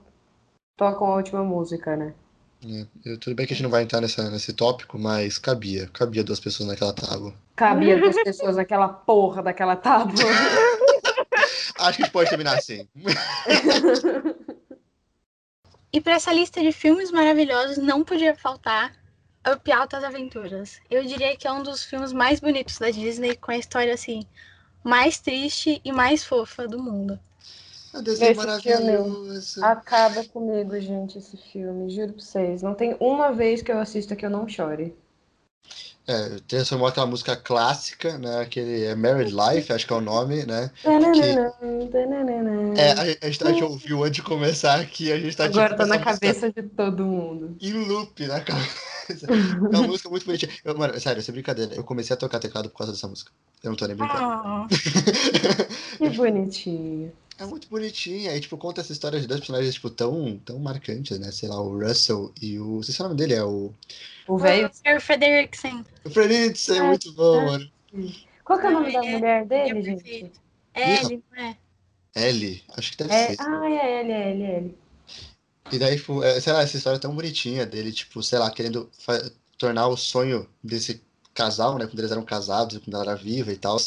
tocam 0.78 1.08
a 1.08 1.16
última 1.18 1.44
música, 1.44 1.98
né? 1.98 2.14
É, 3.06 3.18
tudo 3.18 3.36
bem 3.36 3.46
que 3.46 3.52
a 3.52 3.56
gente 3.56 3.64
não 3.64 3.70
vai 3.70 3.84
entrar 3.84 4.00
nessa, 4.00 4.32
nesse 4.32 4.54
tópico, 4.54 4.98
mas 4.98 5.38
cabia, 5.38 5.90
cabia 5.92 6.24
duas 6.24 6.40
pessoas 6.40 6.70
naquela 6.70 6.94
tábua. 6.94 7.34
Cabia 7.58 8.00
duas 8.00 8.16
pessoas 8.24 8.56
naquela 8.56 8.88
porra 8.88 9.44
daquela 9.44 9.76
tábua. 9.76 10.14
Acho 11.80 11.98
que 11.98 12.04
a 12.04 12.06
gente 12.06 12.12
pode 12.12 12.30
terminar 12.30 12.58
assim. 12.58 12.88
E 15.94 16.02
para 16.02 16.14
essa 16.14 16.34
lista 16.34 16.62
de 16.62 16.72
filmes 16.72 17.12
maravilhosos 17.12 17.78
não 17.78 18.04
podia 18.04 18.36
faltar 18.36 18.94
Up 19.54 19.72
Altas 19.72 20.04
Aventuras. 20.04 20.80
Eu 20.90 21.04
diria 21.06 21.36
que 21.38 21.48
é 21.48 21.52
um 21.52 21.64
dos 21.64 21.84
filmes 21.84 22.12
mais 22.12 22.40
bonitos 22.40 22.78
da 22.78 22.90
Disney, 22.90 23.36
com 23.36 23.52
a 23.52 23.58
história 23.58 23.94
assim 23.94 24.26
mais 24.84 25.20
triste 25.20 25.82
e 25.84 25.92
mais 25.92 26.24
fofa 26.24 26.68
do 26.68 26.82
mundo. 26.82 27.20
É 27.94 27.98
um 27.98 28.04
desenho 28.04 28.32
Esse 28.32 28.40
maravilhoso. 28.40 29.64
Acaba 29.64 30.24
comigo, 30.26 30.80
gente, 30.80 31.18
esse 31.18 31.36
filme. 31.38 31.90
Juro 31.90 32.14
pra 32.14 32.22
vocês. 32.22 32.62
Não 32.62 32.74
tem 32.74 32.96
uma 33.00 33.32
vez 33.32 33.62
que 33.62 33.72
eu 33.72 33.80
assista 33.80 34.16
que 34.16 34.26
eu 34.26 34.30
não 34.30 34.48
chore. 34.48 34.96
É, 36.08 36.40
transformou 36.48 36.88
aquela 36.88 37.06
música 37.06 37.36
clássica, 37.36 38.18
né? 38.18 38.40
Aquele 38.40 38.86
é 38.86 38.96
Married 38.96 39.34
Life, 39.34 39.74
acho 39.74 39.86
que 39.86 39.92
é 39.92 39.96
o 39.98 40.02
nome, 40.02 40.46
né? 40.46 40.72
É, 40.86 40.96
a, 40.96 41.14
gente- 43.06 43.18
a 43.22 43.30
gente, 43.30 43.44
a 43.44 43.52
gente 43.52 43.64
ouviu 43.66 44.04
antes 44.06 44.16
de 44.16 44.22
começar 44.24 44.80
aqui, 44.80 45.12
a 45.12 45.20
gente 45.20 45.36
tá 45.36 45.44
Agora 45.46 45.70
tipo, 45.70 45.78
tá 45.78 45.86
na 45.86 46.00
cabeça 46.00 46.50
de 46.50 46.64
todo 46.64 47.04
mundo. 47.06 47.58
em 47.60 47.74
loop 47.74 48.26
na 48.26 48.40
cabeça. 48.40 48.97
É 49.10 49.78
uma 49.78 49.88
música 49.88 50.10
muito 50.10 50.26
bonitinha. 50.26 50.52
Eu, 50.64 50.78
mano, 50.78 51.00
sério, 51.00 51.22
sem 51.22 51.34
brincadeira. 51.34 51.76
Eu 51.76 51.84
comecei 51.84 52.14
a 52.14 52.18
tocar 52.18 52.40
teclado 52.40 52.70
por 52.70 52.78
causa 52.78 52.94
dessa 52.94 53.08
música. 53.08 53.32
Eu 53.64 53.70
não 53.72 53.78
tô 53.78 53.86
nem 53.88 53.96
brincando. 53.96 54.20
Ah, 54.22 54.68
Que 55.98 56.10
bonitinho. 56.10 57.12
É 57.40 57.46
muito 57.46 57.68
bonitinha. 57.70 58.36
E, 58.36 58.40
tipo, 58.40 58.58
conta 58.58 58.82
essa 58.82 58.92
história 58.92 59.20
de 59.20 59.28
dois 59.28 59.40
personagens, 59.40 59.74
tipo, 59.76 59.90
tão, 59.90 60.40
tão 60.44 60.58
marcantes, 60.60 61.20
né? 61.20 61.32
Sei 61.32 61.48
lá, 61.48 61.62
o 61.62 61.80
Russell 61.80 62.34
e 62.42 62.60
o... 62.60 62.78
Não 62.78 62.84
sei 62.84 62.94
se 62.94 63.00
o 63.00 63.04
nome 63.04 63.16
dele 63.16 63.34
é 63.36 63.44
o... 63.44 63.72
O 64.28 64.38
velho. 64.38 64.70
o. 64.70 65.00
Frederiksen. 65.00 65.86
O 66.04 66.10
Frenitz 66.10 66.68
é 66.70 66.82
muito 66.82 67.14
bom, 67.14 67.46
mano. 67.46 67.70
Qual 68.44 68.60
que 68.60 68.66
é 68.66 68.70
o 68.70 68.74
nome 68.74 68.92
da 68.92 69.06
é- 69.06 69.12
mulher 69.12 69.42
é 69.42 69.46
dele, 69.46 69.82
gente? 69.84 70.32
É 70.74 71.04
ele, 71.04 71.24
não 71.32 71.44
é? 71.44 71.58
Ellie, 72.16 72.64
acho 72.76 72.92
que 72.92 72.98
deve 72.98 73.14
É... 73.14 73.28
ser. 73.28 73.38
Ah, 73.40 73.62
é 73.70 74.00
ele, 74.02 74.12
é 74.12 74.32
ele, 74.32 74.44
é 74.44 74.58
ele. 74.58 74.78
E 75.72 75.78
daí, 75.80 75.96
é, 76.24 76.40
sei 76.40 76.54
lá, 76.54 76.62
essa 76.62 76.78
história 76.78 77.00
tão 77.00 77.14
bonitinha 77.16 77.66
dele, 77.66 77.92
tipo, 77.92 78.22
sei 78.24 78.40
lá, 78.40 78.50
querendo 78.52 78.90
tornar 79.58 79.88
o 79.88 79.98
sonho 79.98 80.48
desse 80.64 81.02
casal, 81.34 81.78
né, 81.78 81.86
quando 81.88 82.00
eles 82.00 82.12
eram 82.12 82.24
casados, 82.26 82.78
quando 82.80 82.96
ela 82.96 83.12
era 83.12 83.16
viva 83.16 83.52
e 83.52 83.58
tal, 83.58 83.78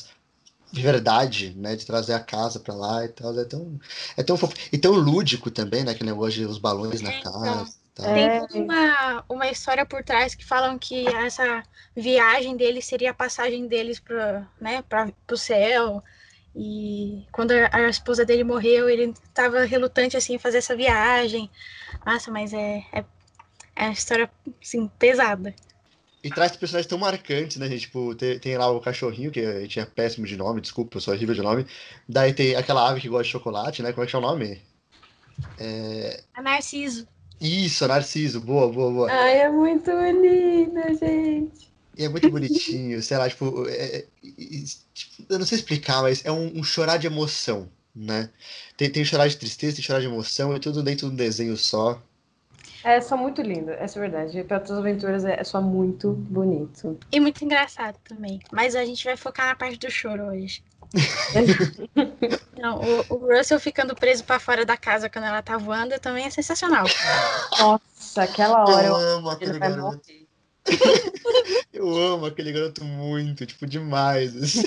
de 0.72 0.82
verdade, 0.82 1.54
né, 1.56 1.76
de 1.76 1.84
trazer 1.86 2.14
a 2.14 2.20
casa 2.20 2.60
pra 2.60 2.74
lá 2.74 3.04
e 3.04 3.08
tal, 3.08 3.38
é 3.38 3.44
tão, 3.44 3.80
é 4.16 4.22
tão 4.22 4.36
fofo. 4.36 4.54
E 4.72 4.78
tão 4.78 4.92
lúdico 4.92 5.50
também, 5.50 5.84
né, 5.84 5.92
aquele 5.92 6.10
negócio 6.10 6.34
de 6.40 6.46
os 6.46 6.58
balões 6.58 7.00
na 7.02 7.10
É, 7.10 7.18
então. 7.20 7.32
casa 7.32 7.66
e. 7.98 8.32
É. 8.36 8.46
Tem 8.46 8.62
uma, 8.62 9.24
uma 9.28 9.50
história 9.50 9.84
por 9.84 10.02
trás 10.02 10.34
que 10.34 10.44
falam 10.44 10.78
que 10.78 11.06
essa 11.06 11.62
viagem 11.94 12.56
deles 12.56 12.86
seria 12.86 13.10
a 13.10 13.14
passagem 13.14 13.66
deles 13.68 14.00
para 14.00 14.48
né, 14.60 14.82
para 14.82 15.12
o 15.30 15.36
céu. 15.36 16.02
E 16.54 17.26
quando 17.30 17.52
a, 17.52 17.68
a 17.72 17.88
esposa 17.88 18.24
dele 18.24 18.44
morreu, 18.44 18.88
ele 18.88 19.14
estava 19.24 19.64
relutante 19.64 20.16
assim 20.16 20.34
em 20.34 20.38
fazer 20.38 20.58
essa 20.58 20.76
viagem. 20.76 21.50
Nossa, 22.04 22.30
mas 22.30 22.52
é, 22.52 22.84
é, 22.92 23.04
é 23.76 23.84
uma 23.84 23.92
história 23.92 24.30
assim, 24.60 24.88
pesada. 24.98 25.54
E 26.22 26.28
traz 26.28 26.54
personagens 26.54 26.88
tão 26.88 26.98
marcantes, 26.98 27.56
né, 27.56 27.66
gente? 27.68 27.82
Tipo, 27.82 28.14
tem, 28.14 28.38
tem 28.38 28.58
lá 28.58 28.70
o 28.70 28.80
cachorrinho, 28.80 29.30
que 29.30 29.40
a 29.40 29.82
é 29.82 29.86
péssimo 29.86 30.26
de 30.26 30.36
nome, 30.36 30.60
desculpa, 30.60 30.96
eu 30.96 31.00
sou 31.00 31.14
horrível 31.14 31.34
de 31.34 31.40
nome. 31.40 31.66
Daí 32.06 32.34
tem 32.34 32.54
aquela 32.54 32.90
ave 32.90 33.00
que 33.00 33.08
gosta 33.08 33.24
de 33.24 33.30
chocolate, 33.30 33.82
né? 33.82 33.92
Como 33.92 34.04
é 34.04 34.06
que 34.06 34.14
é 34.14 34.18
o 34.18 34.22
nome? 34.22 34.60
É... 35.58 36.22
A 36.34 36.42
Narciso. 36.42 37.08
Isso, 37.40 37.88
Narciso, 37.88 38.40
boa, 38.40 38.70
boa, 38.70 38.90
boa. 38.92 39.10
Ai, 39.10 39.38
é 39.38 39.48
muito 39.50 39.90
linda, 39.90 40.94
gente. 40.94 41.69
E 42.00 42.04
é 42.04 42.08
muito 42.08 42.30
bonitinho, 42.30 43.02
sei 43.02 43.18
lá, 43.18 43.28
tipo, 43.28 43.68
é- 43.68 43.98
é- 43.98 44.06
tipo, 44.94 45.26
eu 45.28 45.38
não 45.38 45.44
sei 45.44 45.58
explicar, 45.58 46.00
mas 46.00 46.24
é 46.24 46.32
um, 46.32 46.58
um 46.58 46.64
chorar 46.64 46.96
de 46.96 47.06
emoção, 47.06 47.68
né? 47.94 48.30
Tem, 48.74 48.90
tem 48.90 49.04
chorar 49.04 49.28
de 49.28 49.36
tristeza, 49.36 49.76
tem 49.76 49.84
chorar 49.84 50.00
de 50.00 50.06
emoção, 50.06 50.54
é 50.54 50.58
tudo 50.58 50.82
dentro 50.82 51.08
de 51.08 51.12
um 51.12 51.16
desenho 51.16 51.54
só. 51.58 52.00
É 52.82 53.02
só 53.02 53.18
muito 53.18 53.42
lindo, 53.42 53.70
essa 53.72 53.98
é 53.98 54.00
verdade. 54.00 54.42
Pelas 54.44 54.70
Aventuras 54.70 55.26
é 55.26 55.44
só 55.44 55.60
muito 55.60 56.12
bonito. 56.12 56.98
E 57.12 57.20
muito 57.20 57.44
engraçado 57.44 57.98
também. 58.08 58.40
Mas 58.50 58.74
a 58.74 58.82
gente 58.82 59.04
vai 59.04 59.18
focar 59.18 59.48
na 59.48 59.54
parte 59.54 59.78
do 59.78 59.90
choro 59.90 60.28
hoje. 60.28 60.62
Não, 62.56 62.82
o, 62.82 63.04
o 63.10 63.36
Russell 63.36 63.60
ficando 63.60 63.94
preso 63.94 64.24
para 64.24 64.40
fora 64.40 64.64
da 64.64 64.78
casa 64.78 65.10
quando 65.10 65.24
ela 65.26 65.42
tá 65.42 65.58
voando 65.58 66.00
também 66.00 66.24
é 66.24 66.30
sensacional. 66.30 66.86
Nossa, 67.58 68.22
aquela 68.22 68.64
hora 68.64 68.86
Eu 68.86 68.96
amo 68.96 69.28
aquele 69.28 69.58
garoto. 69.58 69.82
morrer. 69.82 70.29
Eu 71.72 71.96
amo 71.96 72.26
aquele 72.26 72.52
garoto 72.52 72.84
muito, 72.84 73.46
tipo, 73.46 73.66
demais, 73.66 74.36
assim. 74.36 74.62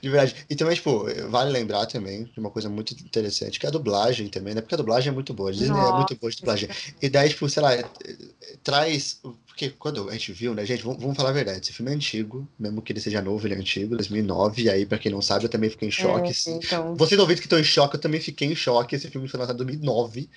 De 0.00 0.08
verdade. 0.08 0.34
E 0.48 0.56
também, 0.56 0.74
tipo, 0.74 1.04
vale 1.28 1.50
lembrar 1.50 1.84
também 1.86 2.24
de 2.24 2.40
uma 2.40 2.50
coisa 2.50 2.68
muito 2.68 2.94
interessante, 2.94 3.58
que 3.58 3.66
é 3.66 3.68
a 3.68 3.72
dublagem 3.72 4.28
também, 4.28 4.54
né? 4.54 4.60
Porque 4.60 4.74
a 4.74 4.78
dublagem 4.78 5.10
é 5.10 5.12
muito 5.12 5.34
boa, 5.34 5.50
a 5.50 5.52
Disney 5.52 5.78
é 5.78 5.92
muito 5.92 6.16
boa 6.16 6.30
de 6.30 6.38
dublagem. 6.38 6.68
E 7.02 7.08
daí, 7.08 7.28
tipo, 7.28 7.48
sei 7.48 7.62
lá, 7.62 7.74
eh, 7.74 7.84
eh, 8.04 8.16
traz. 8.62 9.20
Porque 9.46 9.70
quando 9.70 10.08
a 10.08 10.12
gente 10.12 10.32
viu, 10.32 10.54
né, 10.54 10.64
gente, 10.64 10.82
vamos, 10.82 11.00
vamos 11.00 11.16
falar 11.16 11.30
a 11.30 11.32
verdade, 11.32 11.60
esse 11.60 11.72
filme 11.72 11.92
é 11.92 11.94
antigo, 11.94 12.48
mesmo 12.58 12.80
que 12.80 12.92
ele 12.92 13.00
seja 13.00 13.20
novo, 13.20 13.46
ele 13.46 13.54
é 13.54 13.58
antigo, 13.58 13.94
2009, 13.96 14.62
e 14.62 14.70
aí, 14.70 14.86
pra 14.86 14.98
quem 14.98 15.12
não 15.12 15.20
sabe, 15.20 15.44
eu 15.44 15.50
também 15.50 15.68
fiquei 15.68 15.88
em 15.88 15.92
choque. 15.92 16.32
É, 16.46 16.50
então, 16.52 16.94
Vocês 16.96 17.20
ouvintes 17.20 17.40
que 17.40 17.46
estão 17.46 17.58
em 17.58 17.64
choque, 17.64 17.96
eu 17.96 18.00
também 18.00 18.20
fiquei 18.20 18.48
em 18.48 18.54
choque. 18.54 18.96
Esse 18.96 19.10
filme 19.10 19.28
foi 19.28 19.38
lançado 19.38 19.62
em 19.62 19.66
2009. 19.66 20.30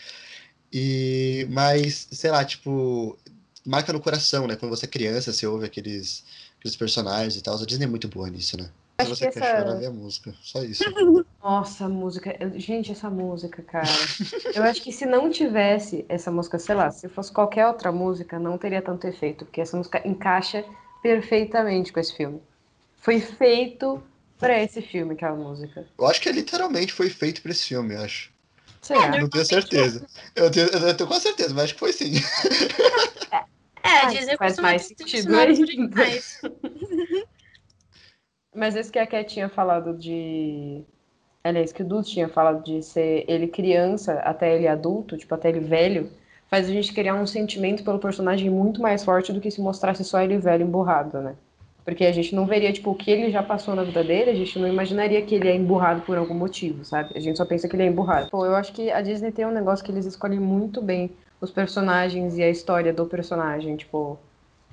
E, 0.73 1.47
mas, 1.51 2.07
sei 2.11 2.31
lá, 2.31 2.43
tipo, 2.43 3.17
marca 3.65 3.91
no 3.93 3.99
coração, 3.99 4.47
né? 4.47 4.55
Quando 4.55 4.75
você 4.75 4.85
é 4.85 4.89
criança, 4.89 5.31
você 5.33 5.45
ouve 5.47 5.65
aqueles, 5.65 6.23
aqueles 6.59 6.75
personagens 6.75 7.35
e 7.35 7.41
tal. 7.41 7.55
A 7.57 7.65
Disney 7.65 7.85
é 7.85 7.89
muito 7.89 8.07
boa 8.07 8.29
nisso, 8.29 8.57
né? 8.57 8.69
Acho 8.97 9.15
você 9.15 9.25
que 9.27 9.33
quer 9.33 9.39
essa- 9.43 9.59
chorar, 9.59 9.75
vê 9.75 9.85
a 9.87 9.91
música. 9.91 10.33
Só 10.41 10.63
isso. 10.63 10.83
Nossa, 11.43 11.85
a 11.85 11.89
música. 11.89 12.33
Gente, 12.57 12.91
essa 12.91 13.09
música, 13.09 13.61
cara. 13.63 13.89
Eu 14.53 14.63
acho 14.63 14.81
que 14.81 14.91
se 14.93 15.05
não 15.05 15.29
tivesse 15.29 16.05
essa 16.07 16.31
música, 16.31 16.57
sei 16.57 16.75
lá, 16.75 16.89
se 16.91 17.09
fosse 17.09 17.31
qualquer 17.31 17.67
outra 17.67 17.91
música, 17.91 18.39
não 18.39 18.57
teria 18.57 18.81
tanto 18.81 19.05
efeito, 19.07 19.45
porque 19.45 19.59
essa 19.59 19.75
música 19.75 20.01
encaixa 20.07 20.63
perfeitamente 21.01 21.91
com 21.91 21.99
esse 21.99 22.15
filme. 22.15 22.41
Foi 23.01 23.19
feito 23.19 24.01
pra 24.39 24.61
esse 24.63 24.81
filme, 24.81 25.13
aquela 25.15 25.35
música. 25.35 25.85
Eu 25.97 26.07
acho 26.07 26.21
que 26.21 26.31
literalmente 26.31 26.93
foi 26.93 27.09
feito 27.09 27.41
pra 27.41 27.51
esse 27.51 27.65
filme, 27.65 27.93
eu 27.93 28.01
acho. 28.01 28.31
Será? 28.81 29.17
Não 29.17 29.27
tenho 29.29 29.45
certeza. 29.45 30.07
Eu 30.35 30.49
tenho, 30.49 30.67
eu 30.67 30.95
tenho 30.95 31.07
quase 31.07 31.23
certeza, 31.23 31.53
mas 31.53 31.65
acho 31.65 31.73
que 31.73 31.79
foi 31.79 31.91
sim. 31.91 32.13
É, 33.83 33.89
a 33.89 34.07
Ah, 34.07 34.09
Disney 34.11 34.37
faz 34.37 34.57
mais 34.57 34.83
sentido 34.83 35.35
ainda. 35.35 36.03
Mas 38.55 38.75
esse 38.75 38.91
que 38.91 38.99
a 38.99 39.07
Cat 39.07 39.33
tinha 39.33 39.49
falado 39.49 39.97
de. 39.97 40.83
Aliás, 41.43 41.73
que 41.73 41.81
o 41.81 41.85
Dudu 41.85 42.03
tinha 42.03 42.29
falado 42.29 42.63
de 42.63 42.81
ser 42.81 43.25
ele 43.27 43.47
criança 43.47 44.13
até 44.19 44.55
ele 44.55 44.67
adulto, 44.67 45.17
tipo, 45.17 45.33
até 45.35 45.49
ele 45.49 45.59
velho, 45.59 46.09
faz 46.47 46.69
a 46.69 46.71
gente 46.71 46.93
criar 46.93 47.15
um 47.15 47.27
sentimento 47.27 47.83
pelo 47.83 47.99
personagem 47.99 48.49
muito 48.49 48.81
mais 48.81 49.03
forte 49.03 49.33
do 49.33 49.41
que 49.41 49.51
se 49.51 49.59
mostrasse 49.59 50.05
só 50.05 50.21
ele 50.21 50.37
velho 50.37 50.63
emburrado, 50.65 51.19
né? 51.19 51.35
Porque 51.83 52.05
a 52.05 52.13
gente 52.13 52.33
não 52.33 52.45
veria, 52.45 52.71
tipo, 52.71 52.91
o 52.91 52.95
que 52.95 53.11
ele 53.11 53.29
já 53.29 53.43
passou 53.43 53.75
na 53.75 53.83
vida 53.83 54.01
dele, 54.01 54.29
a 54.29 54.35
gente 54.35 54.57
não 54.57 54.67
imaginaria 54.69 55.21
que 55.21 55.35
ele 55.35 55.49
é 55.49 55.55
emburrado 55.55 56.01
por 56.03 56.17
algum 56.17 56.33
motivo, 56.33 56.85
sabe? 56.85 57.09
A 57.13 57.19
gente 57.19 57.35
só 57.37 57.43
pensa 57.43 57.67
que 57.67 57.75
ele 57.75 57.83
é 57.83 57.87
emburrado. 57.87 58.29
Pô, 58.29 58.45
eu 58.45 58.55
acho 58.55 58.71
que 58.71 58.89
a 58.89 59.01
Disney 59.01 59.33
tem 59.33 59.45
um 59.45 59.51
negócio 59.51 59.83
que 59.83 59.91
eles 59.91 60.05
escolhem 60.05 60.39
muito 60.39 60.81
bem 60.81 61.11
os 61.43 61.51
personagens 61.51 62.37
e 62.37 62.41
a 62.41 62.49
história 62.49 62.93
do 62.93 63.05
personagem, 63.05 63.75
tipo, 63.75 64.17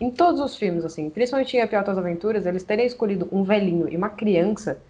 em 0.01 0.09
todos 0.09 0.41
os 0.41 0.57
filmes, 0.57 0.85
assim, 0.85 1.11
principalmente 1.11 1.57
em 1.57 1.61
A 1.61 1.67
Pior 1.67 1.83
das 1.83 1.99
Aventuras, 1.99 2.47
eles 2.47 2.63
terem 2.63 2.87
escolhido 2.87 3.29
um 3.33 3.43
velhinho 3.43 3.89
e 3.89 3.97
uma 3.97 4.09
criança 4.09 4.81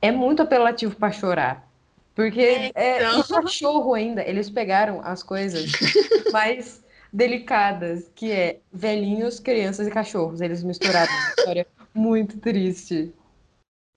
é 0.00 0.12
muito 0.12 0.40
apelativo 0.42 0.94
pra 0.94 1.10
chorar. 1.10 1.68
Porque 2.14 2.40
É, 2.40 2.72
é, 2.74 2.96
então. 3.02 3.20
e 3.20 3.24
cachorro 3.42 3.92
ainda, 3.92 4.22
eles 4.22 4.48
pegaram 4.48 5.00
as 5.02 5.22
coisas 5.22 5.72
mais 6.32 6.82
delicadas, 7.12 8.08
que 8.14 8.30
é 8.30 8.60
velhinhos, 8.72 9.40
crianças 9.40 9.88
e 9.88 9.90
cachorros. 9.90 10.40
Eles 10.40 10.62
misturaram 10.62 11.12
uma 11.12 11.30
história 11.30 11.66
muito 11.92 12.38
triste. 12.38 13.12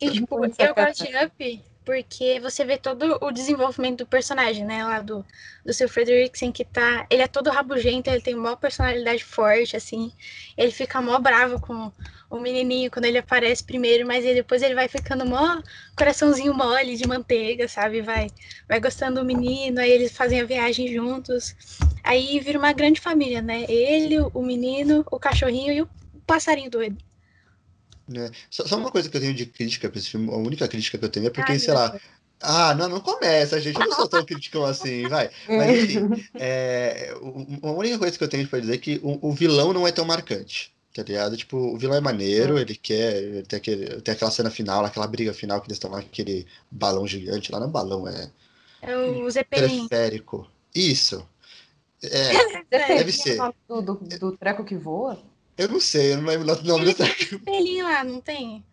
E, 0.02 0.12
tipo, 0.12 0.36
eu 0.36 0.40
gosto 0.40 0.56
sacanagem. 0.56 1.12
de 1.12 1.26
Up 1.26 1.64
porque 1.90 2.40
você 2.40 2.64
vê 2.64 2.78
todo 2.78 3.18
o 3.20 3.32
desenvolvimento 3.32 4.00
do 4.00 4.06
personagem, 4.06 4.64
né? 4.64 4.86
Lá 4.86 5.00
do, 5.00 5.26
do 5.66 5.74
seu 5.74 5.90
Frederiksen, 5.90 6.52
que 6.52 6.64
tá. 6.64 7.08
Ele 7.10 7.24
é 7.24 7.28
todo 7.28 7.50
rabugento, 7.50 8.12
ele 8.12 8.22
tem 8.22 8.36
uma 8.36 8.56
personalidade 8.56 9.24
forte, 9.24 9.76
assim. 9.76 10.12
Ele 10.56 10.72
fica 10.72 11.02
mó 11.02 11.18
bravo 11.18 11.60
com 11.60 11.92
o 12.30 12.40
menininho 12.40 12.92
quando 12.92 13.06
ele 13.06 13.18
aparece 13.18 13.64
primeiro, 13.64 14.06
mas 14.06 14.24
ele, 14.24 14.36
depois 14.36 14.62
ele 14.62 14.76
vai 14.76 14.88
ficando 14.88 15.26
mó 15.26 15.64
coraçãozinho 15.98 16.54
mole 16.54 16.96
de 16.96 17.08
manteiga, 17.08 17.68
sabe? 17.68 18.04
Vai, 18.04 18.28
vai 18.68 18.80
gostando 18.80 19.22
do 19.22 19.26
menino, 19.26 19.80
aí 19.80 19.90
eles 19.90 20.16
fazem 20.16 20.40
a 20.42 20.46
viagem 20.46 20.94
juntos. 20.94 21.56
Aí 22.04 22.40
vira 22.40 22.60
uma 22.60 22.72
grande 22.72 23.02
família, 23.02 23.42
né? 23.42 23.66
Ele, 23.68 24.20
o 24.20 24.44
menino, 24.44 25.04
o 25.12 25.18
cachorrinho 25.18 25.74
e 25.74 25.82
o 25.82 25.90
passarinho 26.28 26.70
doido. 26.70 27.09
Né? 28.10 28.32
Só, 28.50 28.66
só 28.66 28.78
uma 28.78 28.92
coisa 28.92 29.10
que 29.10 29.16
eu 29.16 29.22
tenho 29.22 29.34
de 29.34 29.46
crítica 29.46 29.90
pra 29.90 30.00
esse 30.00 30.10
filme, 30.10 30.30
a 30.32 30.38
única 30.38 30.68
crítica 30.68 30.98
que 30.98 31.06
eu 31.06 31.10
tenho 31.10 31.28
é 31.28 31.30
porque, 31.30 31.54
Ai, 31.54 31.60
sei 31.60 31.74
lá. 31.74 32.00
Ah, 32.42 32.74
não, 32.74 32.88
não 32.88 33.02
começa, 33.02 33.60
gente. 33.60 33.80
Eu 33.80 33.88
não 33.88 33.96
sou 33.96 34.08
tão 34.08 34.24
crítico 34.24 34.64
assim, 34.64 35.08
vai. 35.08 35.30
Mas 35.48 35.84
enfim, 35.84 36.08
é, 36.36 37.14
única 37.62 38.00
coisa 38.00 38.18
que 38.18 38.24
eu 38.24 38.30
tenho 38.30 38.48
pra 38.48 38.60
dizer 38.60 38.76
é 38.76 38.78
que 38.78 39.00
o, 39.04 39.30
o 39.30 39.34
vilão 39.34 39.74
não 39.74 39.86
é 39.86 39.92
tão 39.92 40.06
marcante, 40.06 40.74
tá 40.94 41.04
ligado? 41.04 41.36
Tipo, 41.36 41.58
o 41.58 41.78
vilão 41.78 41.98
é 41.98 42.02
maneiro, 42.02 42.58
ele 42.58 42.76
quer. 42.76 43.18
Ele 43.18 43.44
tem, 43.44 43.58
aquele, 43.58 44.02
tem 44.02 44.14
aquela 44.14 44.32
cena 44.32 44.50
final, 44.50 44.86
aquela 44.86 45.08
briga 45.08 45.34
final 45.34 45.60
que 45.60 45.68
eles 45.68 45.76
estão 45.76 45.92
lá, 45.92 46.00
aquele 46.00 46.48
balão 46.72 47.06
gigante. 47.06 47.52
Lá 47.52 47.60
não 47.60 47.68
é 47.68 47.72
balão, 47.72 48.08
é 48.08 48.32
É 48.82 48.96
o 48.96 49.30
Zeppelin. 49.30 49.88
teleférico. 49.88 50.50
Isso. 50.74 51.28
É, 52.02 52.64
deve 52.96 53.12
ser. 53.12 53.38
Do, 53.68 53.82
do, 53.82 54.38
treco 54.38 54.64
que 54.64 54.78
voa? 54.78 55.22
Eu 55.60 55.68
não 55.68 55.80
sei, 55.82 56.14
eu 56.14 56.18
não 56.22 56.30
lembro 56.30 56.54
o 56.54 56.64
nome 56.64 56.86
do 56.86 56.94
treco. 56.94 57.38
Tem 57.44 57.84
lá, 57.84 58.02
não 58.02 58.22
tem? 58.22 58.64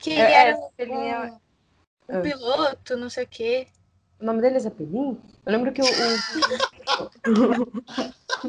Que 0.00 0.10
ele 0.10 0.20
é, 0.20 0.32
era 0.32 0.58
é, 0.78 1.30
um, 2.10 2.18
um, 2.18 2.22
piloto, 2.22 2.96
não 2.96 3.08
sei 3.08 3.22
o 3.22 3.28
quê. 3.28 3.68
O 4.20 4.24
nome 4.24 4.40
dele 4.40 4.56
é 4.56 4.58
Zeppelin? 4.58 5.16
Eu 5.46 5.52
lembro 5.52 5.72
que 5.72 5.80
o. 5.80 5.84
o... 5.84 5.88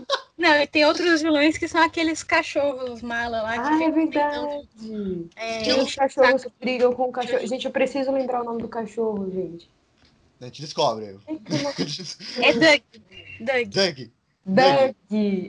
Não, 0.36 0.56
e 0.56 0.65
tem 0.67 0.86
outros 0.86 1.21
vilões 1.21 1.60
que 1.60 1.67
são 1.67 1.82
aqueles 1.82 2.23
cachorros 2.23 3.04
mala 3.04 3.43
lá. 3.43 3.54
Que 3.54 3.84
ah, 3.84 3.84
é 3.84 3.91
verdade. 3.91 4.69
É, 5.36 5.63
tem 5.63 5.80
os 5.80 5.93
cachorros 5.93 6.43
que 6.43 6.52
brigam 6.60 6.91
com 6.93 7.10
o 7.10 7.12
cachorro. 7.12 7.45
Gente, 7.45 7.65
eu 7.65 7.71
preciso 7.71 8.12
lembrar 8.12 8.41
o 8.41 8.45
nome 8.45 8.63
do 8.63 8.67
cachorro, 8.67 9.30
gente. 9.32 9.69
A 10.41 10.45
gente 10.45 10.62
descobre. 10.62 11.19
É 12.41 12.54
Doug. 12.54 12.82
Doug. 13.39 13.67
Doug. 13.69 14.16
Doug. 14.47 14.95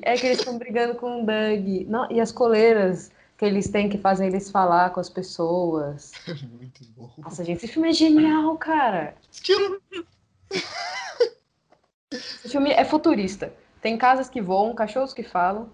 É 0.02 0.16
que 0.16 0.26
eles 0.26 0.38
estão 0.40 0.58
brigando 0.58 0.96
com 0.96 1.22
o 1.22 1.26
Doug. 1.26 1.86
Não, 1.86 2.10
e 2.10 2.20
as 2.20 2.32
coleiras 2.32 3.10
que 3.36 3.44
eles 3.44 3.68
têm 3.68 3.88
que 3.88 3.96
fazer 3.96 4.26
eles 4.26 4.50
falar 4.50 4.90
com 4.90 4.98
as 4.98 5.08
pessoas. 5.08 6.12
Muito 6.58 6.84
bom. 6.96 7.10
Nossa, 7.18 7.44
gente, 7.44 7.58
esse 7.58 7.68
filme 7.68 7.88
é 7.88 7.92
genial, 7.92 8.56
cara. 8.58 9.14
Estilo. 9.30 9.80
Esse 12.10 12.48
filme 12.48 12.72
é 12.72 12.84
futurista. 12.84 13.54
Tem 13.80 13.96
casas 13.96 14.28
que 14.28 14.42
voam, 14.42 14.74
cachorros 14.74 15.14
que 15.14 15.22
falam 15.22 15.70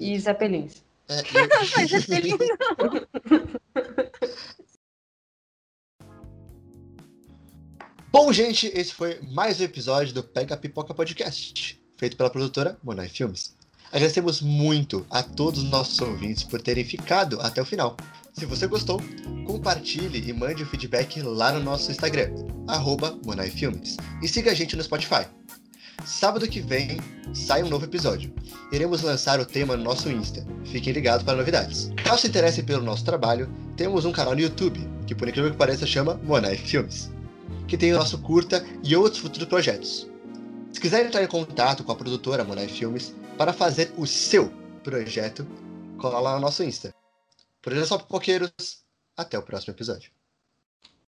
e 0.00 0.18
zeppelins. 0.18 0.82
É, 1.08 1.20
eu... 1.82 1.88
Zeppelin 1.88 2.36
não. 2.38 3.02
Bom, 8.10 8.32
gente, 8.32 8.66
esse 8.74 8.92
foi 8.92 9.20
mais 9.22 9.60
um 9.60 9.64
episódio 9.64 10.12
do 10.12 10.22
Pega 10.22 10.56
Pipoca 10.56 10.92
Podcast, 10.92 11.81
feito 12.02 12.16
pela 12.16 12.30
produtora 12.30 12.76
Monai 12.82 13.08
Filmes. 13.08 13.54
Agradecemos 13.92 14.42
muito 14.42 15.06
a 15.08 15.22
todos 15.22 15.62
os 15.62 15.70
nossos 15.70 16.00
ouvintes 16.00 16.42
por 16.42 16.60
terem 16.60 16.84
ficado 16.84 17.40
até 17.40 17.62
o 17.62 17.64
final. 17.64 17.96
Se 18.32 18.44
você 18.44 18.66
gostou, 18.66 19.00
compartilhe 19.46 20.28
e 20.28 20.32
mande 20.32 20.64
o 20.64 20.66
feedback 20.66 21.22
lá 21.22 21.52
no 21.52 21.62
nosso 21.62 21.92
Instagram, 21.92 22.32
arroba 22.66 23.16
Filmes, 23.54 23.96
e 24.20 24.26
siga 24.26 24.50
a 24.50 24.54
gente 24.54 24.74
no 24.74 24.82
Spotify. 24.82 25.26
Sábado 26.04 26.48
que 26.48 26.60
vem 26.60 26.98
sai 27.32 27.62
um 27.62 27.68
novo 27.68 27.84
episódio. 27.84 28.34
Iremos 28.72 29.02
lançar 29.02 29.38
o 29.38 29.46
tema 29.46 29.76
no 29.76 29.84
nosso 29.84 30.10
Insta. 30.10 30.44
Fiquem 30.64 30.92
ligados 30.92 31.24
para 31.24 31.36
novidades. 31.36 31.92
Caso 32.02 32.22
se 32.22 32.26
interessem 32.26 32.64
pelo 32.64 32.82
nosso 32.82 33.04
trabalho, 33.04 33.48
temos 33.76 34.04
um 34.04 34.10
canal 34.10 34.34
no 34.34 34.40
YouTube, 34.40 34.80
que 35.06 35.14
por 35.14 35.28
incrível 35.28 35.52
que 35.52 35.56
pareça 35.56 35.86
chama 35.86 36.20
Monai 36.24 36.56
Filmes, 36.56 37.12
que 37.68 37.76
tem 37.76 37.92
o 37.94 37.98
nosso 37.98 38.18
curta 38.18 38.66
e 38.82 38.96
outros 38.96 39.22
futuros 39.22 39.46
projetos. 39.46 40.10
Se 40.72 40.80
quiser 40.80 41.04
entrar 41.04 41.22
em 41.22 41.28
contato 41.28 41.84
com 41.84 41.92
a 41.92 41.96
produtora 41.96 42.44
Monai 42.44 42.66
Filmes 42.66 43.14
para 43.36 43.52
fazer 43.52 43.92
o 43.96 44.06
seu 44.06 44.50
projeto, 44.82 45.46
cola 45.98 46.18
lá 46.18 46.34
no 46.34 46.40
nosso 46.40 46.64
Insta. 46.64 46.94
Hoje 47.64 47.80
é 47.80 47.84
só, 47.84 47.98
pipoqueiros. 47.98 48.52
Até 49.16 49.38
o 49.38 49.42
próximo 49.42 49.74
episódio. 49.74 50.10